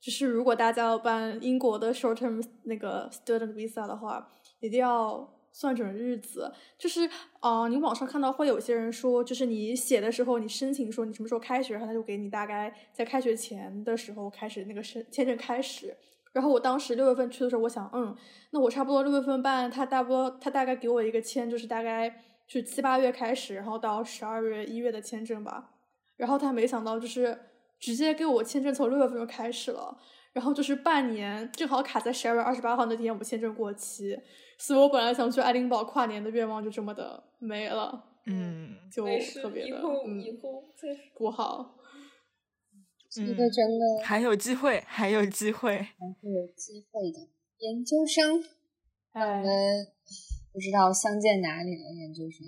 [0.00, 4.26] 就是如果大家要办英国的 short term 那个 student visa 的话，
[4.60, 6.50] 一定要算准日子。
[6.78, 7.08] 就是
[7.40, 15.94] 啊、你网上看到会有些人说，就是你写的时候，你申请说你什么时候开学，然后他就给你大概在开学前的时候开始那个申签证开始。
[16.32, 18.16] 然后我当时六月份去的时候，我想，嗯，
[18.52, 25.72] 那我差不多六月份办，他大不多他大概给我一个签，就是大概是七八月开始，然后到十二月一月的签证吧。
[26.16, 27.36] 然后他没想到就是
[27.80, 29.98] 直接给我签证从六月份就开始了，
[30.32, 34.16] 然后就是半年正好卡在十二月二十八号那天我签证过期，
[34.58, 39.04] 所以我本来想去爱丁堡跨年的愿望就这么的没了，嗯，就
[39.40, 39.82] 特别的。
[41.16, 41.76] 不好。
[43.12, 45.78] 这个真的还有机会，还有机会。
[45.78, 47.18] 还会有机会的。
[47.58, 49.86] 研究生，我哎，们
[50.52, 52.46] 不知道相见哪里了，研究生。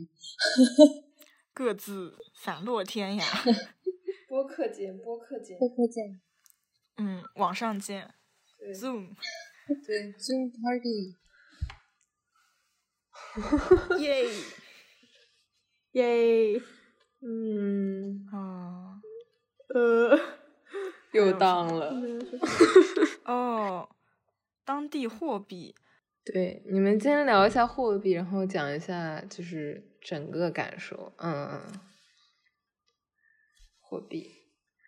[1.52, 3.24] 各自散落天涯。
[4.32, 6.18] 播客间，播客间，播客见
[6.96, 8.14] 嗯，网上见
[8.58, 9.10] 对，Zoom，
[9.86, 11.18] 对，，Zoom Party。
[14.00, 14.24] 耶！
[15.92, 16.62] 耶，
[17.20, 19.02] 嗯，啊
[19.74, 20.18] 呃，
[21.12, 21.94] 又当了。
[23.28, 23.86] 哦，
[24.64, 25.74] 当地货币，
[26.24, 31.12] 对，你们先聊一下货币，然后讲一下就是整个感受。
[31.18, 31.80] 嗯嗯，
[33.92, 34.30] 货币。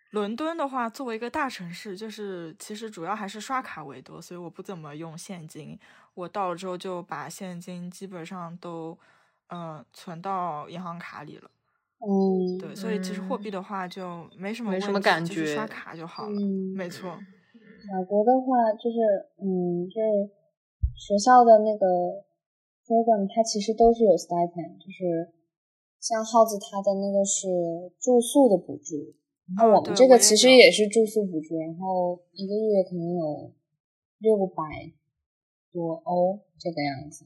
[0.09, 5.77] 伦敦的话，作为一个大城市，就是其实主要还是刷卡为多，所以我不怎么用现金。
[6.15, 8.97] 我到了之后就把现金基本上都，
[9.49, 11.51] 嗯、存到银行卡里了。
[11.99, 16.39] 嗯，对，所以其实货嗯币的话就没什么没什么感就是刷卡就好了。
[16.39, 18.97] 嗯，没错，法国的话就是，
[19.37, 20.31] 嗯，就是
[20.95, 21.85] 学校的那个
[22.87, 25.29] program，它其实都是有 stipend，就是
[26.05, 27.47] 像耗子他的那个是
[27.99, 29.15] 住宿的补助，
[29.57, 33.51] 那哦我们这个其实也是住宿补助，然后一个月可能有
[34.19, 34.63] 六百
[35.73, 37.25] 多欧这个样子，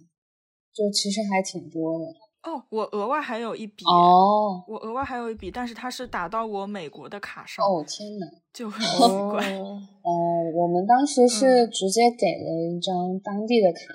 [0.71, 2.05] 就其实还挺多的。
[2.43, 8.25] 哦，我额外还有一笔，哦我额外还有一笔，但是它是打到我美国的卡上，哦，天呐！
[8.53, 8.87] 就很奇
[9.29, 9.59] 怪。
[9.59, 10.11] 哦，呃，
[10.55, 13.93] 我们当时是嗯直接给了一张当地的卡，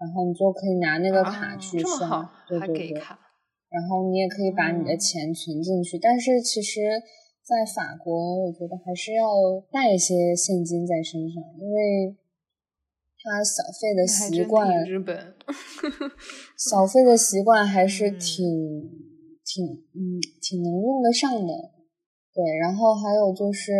[0.00, 2.88] 然后你就可以拿那个卡啊去刷，对对对。
[2.88, 3.18] 给卡。
[3.76, 7.02] 然后你也可以把你的嗯钱存进去，但是其实，
[7.44, 9.28] 在法国，我觉得还是要
[9.70, 12.16] 带一些现金在身上，因为
[13.20, 15.34] 他小费的习惯，日本。
[16.56, 18.46] 小费的习惯还是嗯挺、
[19.44, 20.00] 挺嗯
[20.40, 21.52] 挺能用得上的，
[22.32, 22.42] 对。
[22.58, 23.72] 然后还有就是，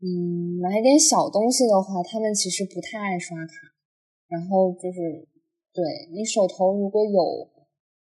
[0.00, 3.52] 嗯，买点小东西的话，他们其实不太爱刷卡。
[4.28, 5.28] 然后就是，
[5.74, 5.82] 对
[6.12, 7.50] 你手头如果有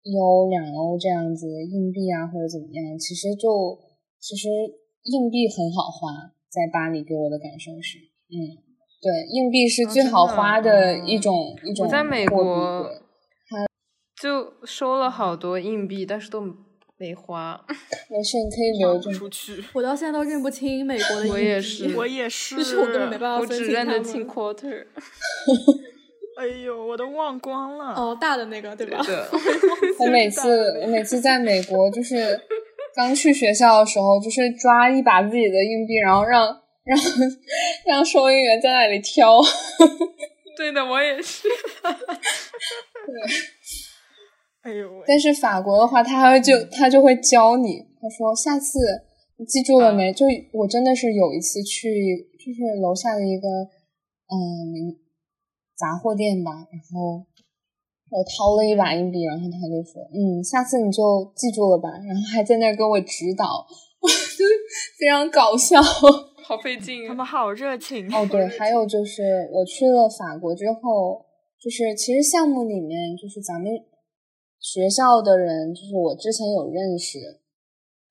[0.03, 3.77] 一欧、两欧这样子硬币啊，或者怎么样，其实就
[4.19, 4.49] 其实
[5.03, 7.97] 硬币很好花，在巴黎给我的感受是，
[8.29, 8.57] 嗯，
[9.01, 12.83] 对，硬币是最好花的嗯一种、一种我在美国
[13.47, 13.65] 他
[14.21, 16.41] 就收了好多硬币，但是都
[16.97, 17.63] 没花。
[18.09, 19.11] 没事，你可以留着。
[19.11, 24.87] 出去，我到现在都认不清美国的硬币，我也是我也是，就是我根本没办法我只分清它们认得清 quarter。
[26.41, 27.93] 哎呦，我都忘光了。
[27.93, 28.99] 哦，大的那个对吧？
[29.05, 29.15] 对，
[29.99, 32.39] 我每次我每次在美国就是
[32.95, 36.47] 刚去学校的时候，就是抓一把自己的硬币，然后让
[36.83, 36.99] 让
[37.85, 39.39] 让收银员在那里挑。
[40.57, 41.47] 对的，我也是。
[44.63, 48.79] 哎呦喂，但是法国的话，他还会就他就会教你，他说下次
[49.37, 50.11] 你记住了没？
[50.11, 53.47] 就我真的是有一次去，就是楼下的一个
[54.27, 54.97] 嗯
[55.81, 57.25] 杂货店吧，然后
[58.11, 63.65] 我掏了一把硬币，然后他就说，嗯，下次你就记住了吧，然后还在那儿给我指导，
[64.37, 64.45] 就
[64.99, 65.81] 非常搞笑。
[66.45, 67.07] 好费劲啊！
[67.09, 68.05] 他们好热情。
[68.13, 71.25] 哦，对，还有就是我去了法国之后，
[71.59, 73.71] 就是其实项目里面就是咱们
[74.59, 77.19] 学校的人，就是我之前有认识，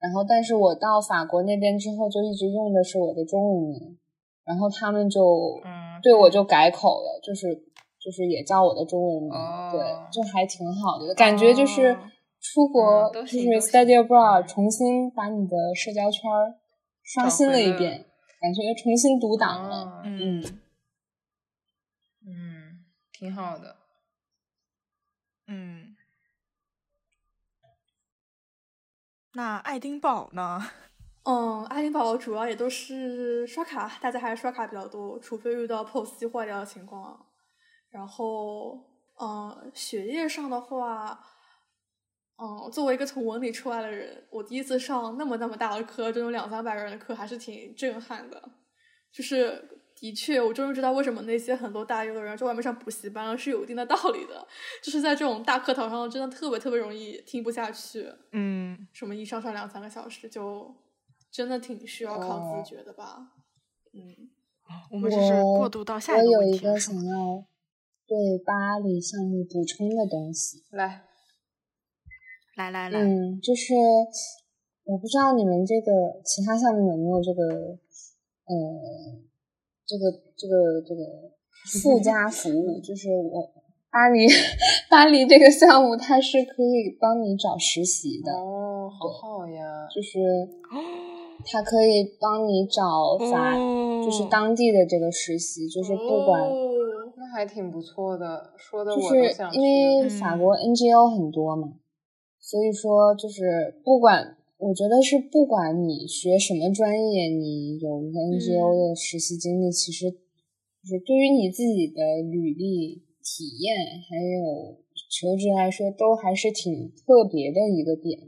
[0.00, 3.98] 然后但是我到法国那边之后就一直用的是我的中文名，
[4.44, 5.20] 然后他们就
[5.64, 5.70] 嗯，
[6.02, 7.54] 对我就改口了，就是
[7.98, 9.80] 就是也叫我的中文名，哦对，
[10.12, 11.98] 就还挺好的，感觉就是哦
[12.40, 16.54] 出国就是 study abroad，嗯重新把你的社交圈儿
[17.02, 18.06] 刷新了一遍，
[18.40, 19.76] 感觉重新读档了。
[19.76, 20.42] 哦嗯
[22.26, 23.76] 嗯，挺好的。
[25.48, 25.96] 嗯。
[29.32, 30.60] 那爱丁堡呢？
[31.24, 37.26] 嗯，爱丁堡主要也都是刷卡，大家还是刷卡比较多，除非遇到 POS 机坏掉的情况。
[37.90, 38.78] 然后，
[39.20, 41.20] 嗯，学业上的话，
[42.38, 48.42] 嗯，作为一个从文理出来的人，我第一次上那么那么大的课，这种两三百个人的课，还是挺震撼的。
[49.12, 54.46] 就是的确，我终于知道为什么那些很多大一的人在外面上补习班了是有一定的道理的。
[54.82, 58.10] 就是在这种大课堂上，真的特别特别容易听不下去。
[58.32, 60.74] 嗯，什么一上上两三个小时，就
[61.30, 63.32] 真的挺需要靠哦自觉的吧。
[63.92, 64.30] 嗯，
[64.90, 67.44] 我们只是过渡到下我一个有一个想要
[68.06, 70.62] 对巴黎项目补充的东西。
[70.70, 71.02] 来，
[72.56, 73.74] 来来来，嗯，就是
[74.84, 77.44] 我不知道你们这个其他项目有没有这个，
[78.46, 78.56] 呃，
[79.86, 81.32] 这个这个这个
[81.80, 83.52] 附加服务，就是我
[83.90, 84.26] 巴黎
[84.90, 90.18] 巴黎这个项目，它是可以帮你找实习的哦，好好呀，就是
[91.46, 93.56] 它可以帮你找法，
[94.04, 96.50] 就是当地的这个实习，就是不管。
[97.16, 99.16] 那还挺不错的，说的就是
[99.52, 101.74] 因为法国 NGO 很多嘛，
[102.40, 110.16] 所以说就是不管，我觉得是不管你学什么专业，你有一个 NGO 的实习经历，其实就
[110.86, 113.76] 是对于你自己的履历体验
[114.08, 114.78] 还有
[115.10, 118.18] 求职来说，都还是挺特别的一个点。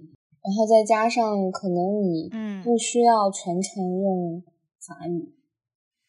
[0.42, 2.30] 然后再加上可能你
[2.64, 4.42] 不需要全程用
[4.86, 5.32] 法语，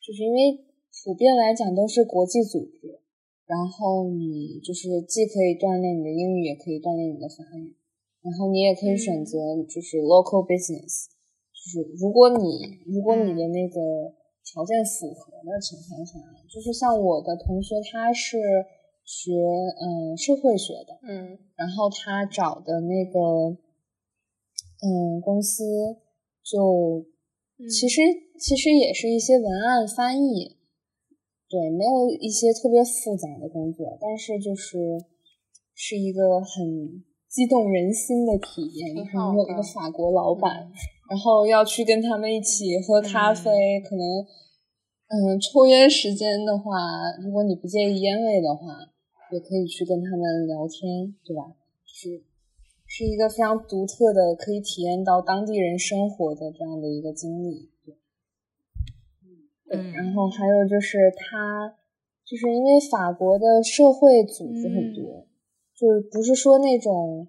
[0.01, 0.65] 就是因为。
[1.03, 3.01] 普遍来讲都是国际组织，
[3.47, 7.75] 然后你就是既可以锻炼你的英语，也可以锻炼你的法语，
[8.21, 9.35] 然后你也可以选择
[9.67, 11.09] 就是 local business，
[11.51, 14.13] 就是如果你如果你的那个
[14.45, 18.37] 条件符合的情况下，就是像我的同学他是
[19.03, 23.57] 学嗯社会学的，嗯，然后他找的那个
[24.83, 25.63] 嗯公司
[26.43, 27.05] 就
[27.71, 28.01] 其实
[28.37, 30.57] 其实也是一些文案翻译。
[31.49, 34.77] 对，没有一些特别复杂的工作，但是就是
[35.73, 38.95] 是一个很激动人心的体验。
[39.13, 40.71] 然后有一个法国老板，
[41.09, 44.03] 然后要去跟他们一起喝咖啡，可能
[45.09, 46.73] 嗯抽烟时间的话，
[47.23, 48.89] 如果你不介意烟味的话，
[49.31, 51.53] 也可以去跟他们聊天，对吧？
[51.85, 52.23] 是
[52.95, 57.71] 是一个非常独特的，可以体验到当地人生活的这样的一个经历。
[59.65, 61.73] 对然后还有就是，他
[62.23, 65.25] 就是因为法国的社会组织很多，
[65.75, 67.27] 就是不是说那种，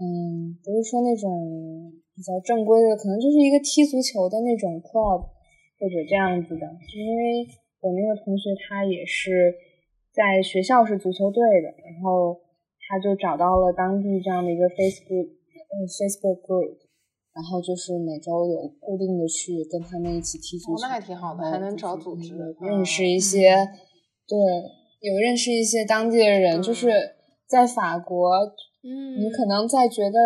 [0.00, 5.20] 嗯，不是说那种比较正规的，可能就是一个踢足球的那种 club
[5.78, 6.66] 或者这样子的。
[6.88, 7.46] 就因为
[7.80, 9.52] 我那个同学他也是
[10.14, 12.40] 在学校是足球队的，然后
[12.88, 16.84] 他就找到了当地这样的一个 Facebook，嗯，Facebook group。
[17.34, 23.50] 然后就是每周有固定的去跟他们一起踢足球，那还挺好的，还能找组织，认识一些，
[24.28, 24.38] 对，
[25.00, 26.62] 有认识一些当地的人。
[26.62, 26.92] 就是
[27.48, 28.36] 在法国，
[28.86, 30.16] 嗯，你可能在觉得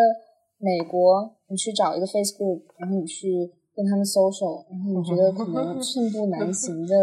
[0.58, 6.94] 美国，你去找一个 Facebook，然后你去跟他们 social，然后你觉得可能 寸步难行的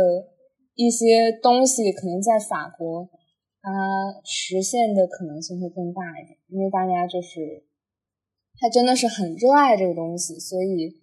[0.76, 3.10] 一些东西，可能在法国，
[3.66, 7.66] 它实现的可能性会更大一点，因为大家就是。
[8.58, 11.02] 他真的是很热爱这个东西，所以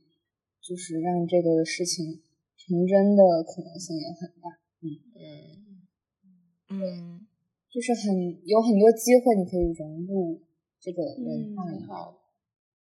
[0.63, 2.23] 就是让这个事情
[2.57, 4.49] 成真的可能性也很大。
[4.81, 4.89] 嗯
[6.71, 7.27] 嗯嗯，
[7.71, 10.41] 就是很有很多机会，你可以融入
[10.81, 11.95] 这个文化。
[11.95, 12.23] 好，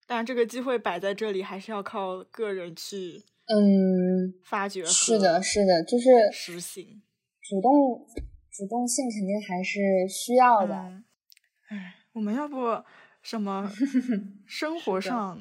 [0.06, 4.82] 当然这个机会摆在这里，还是要靠个人去嗯发掘。
[4.86, 7.02] 是的，是的，就是实行，
[7.42, 8.06] 主动
[8.52, 10.74] 主动性肯定还是需要的。
[11.68, 12.82] 哎，我们要不？
[13.22, 13.70] 什么
[14.46, 15.40] 生活上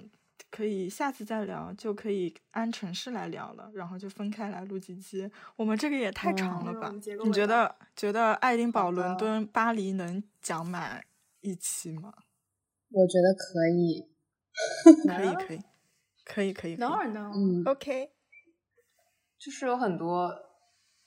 [0.51, 5.27] 可以下次再聊，就可以按城市来聊了，然后就分开来录几期。
[5.55, 6.91] 我们这个也太长了吧？
[7.25, 11.03] 你觉得觉得爱丁堡、伦敦、巴黎能讲满
[11.39, 12.13] 一期吗？
[12.91, 14.05] 我觉得可以，
[15.09, 15.61] 可以可以
[16.23, 16.75] 可以可以。
[16.75, 17.31] 哪儿呢？
[17.33, 18.11] 嗯，OK，
[19.39, 20.31] 就是有很多。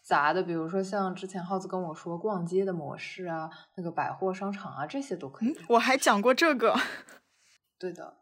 [0.05, 5.57] 杂的，比如说像之前耗子跟我说逛街的模式啊，那个百货商场啊，这些都可以。
[5.69, 6.75] 我还讲过这个，
[7.81, 8.15] 对的，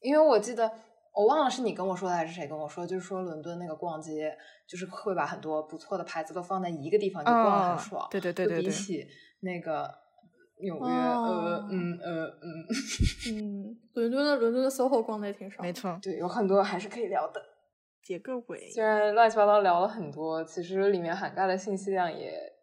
[0.00, 0.72] 因为我记得
[1.14, 4.34] 我忘了是你跟我说的还是谁跟我说，就是说伦敦那个逛街，
[4.66, 8.08] 就是会把很多不错的牌子都放在一个地方，就逛很爽。
[8.10, 8.64] 对对对对对。
[8.64, 9.06] 比起
[9.40, 9.92] 那个
[10.62, 12.66] 纽约，呃嗯呃嗯
[13.36, 15.62] 嗯，伦敦的伦敦的 SOHO 逛的也挺爽。
[15.66, 17.40] 没错，对，有很多还是可以聊的。
[18.08, 22.54] 结个尾，虽然乱七八糟聊了很多，其实里面涵盖的信息量也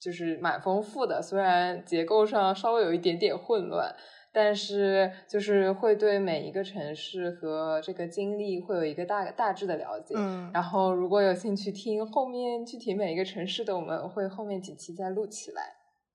[0.00, 1.22] 就是蛮丰富的。
[1.22, 3.94] 虽然结构上稍微有一点点混乱，
[4.32, 10.16] 但是就是会对每一个城市和这个经历会有一个大大致的了解。
[10.18, 15.62] 嗯，然后如果有兴趣听后面具体每一个城市的，我们会后面几期再录起来。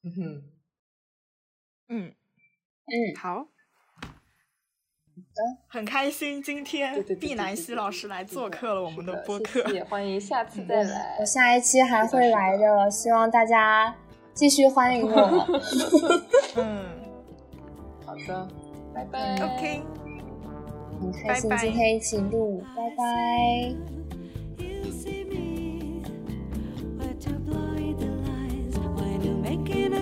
[0.03, 0.43] 嗯哼，
[1.87, 3.47] 嗯嗯，好。
[5.67, 11.17] 很开心，今天毕南希老师来做客了我们的播客，也欢迎下次再来。
[11.19, 13.93] 我下一期还会来的，希望大家
[14.33, 15.47] 继续欢迎我。
[16.55, 16.85] 嗯，
[18.05, 18.47] 好的，
[18.93, 19.35] 拜拜。
[19.35, 19.81] OK，
[21.01, 23.75] 很开心今天一起录，拜拜。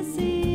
[0.05, 0.55] see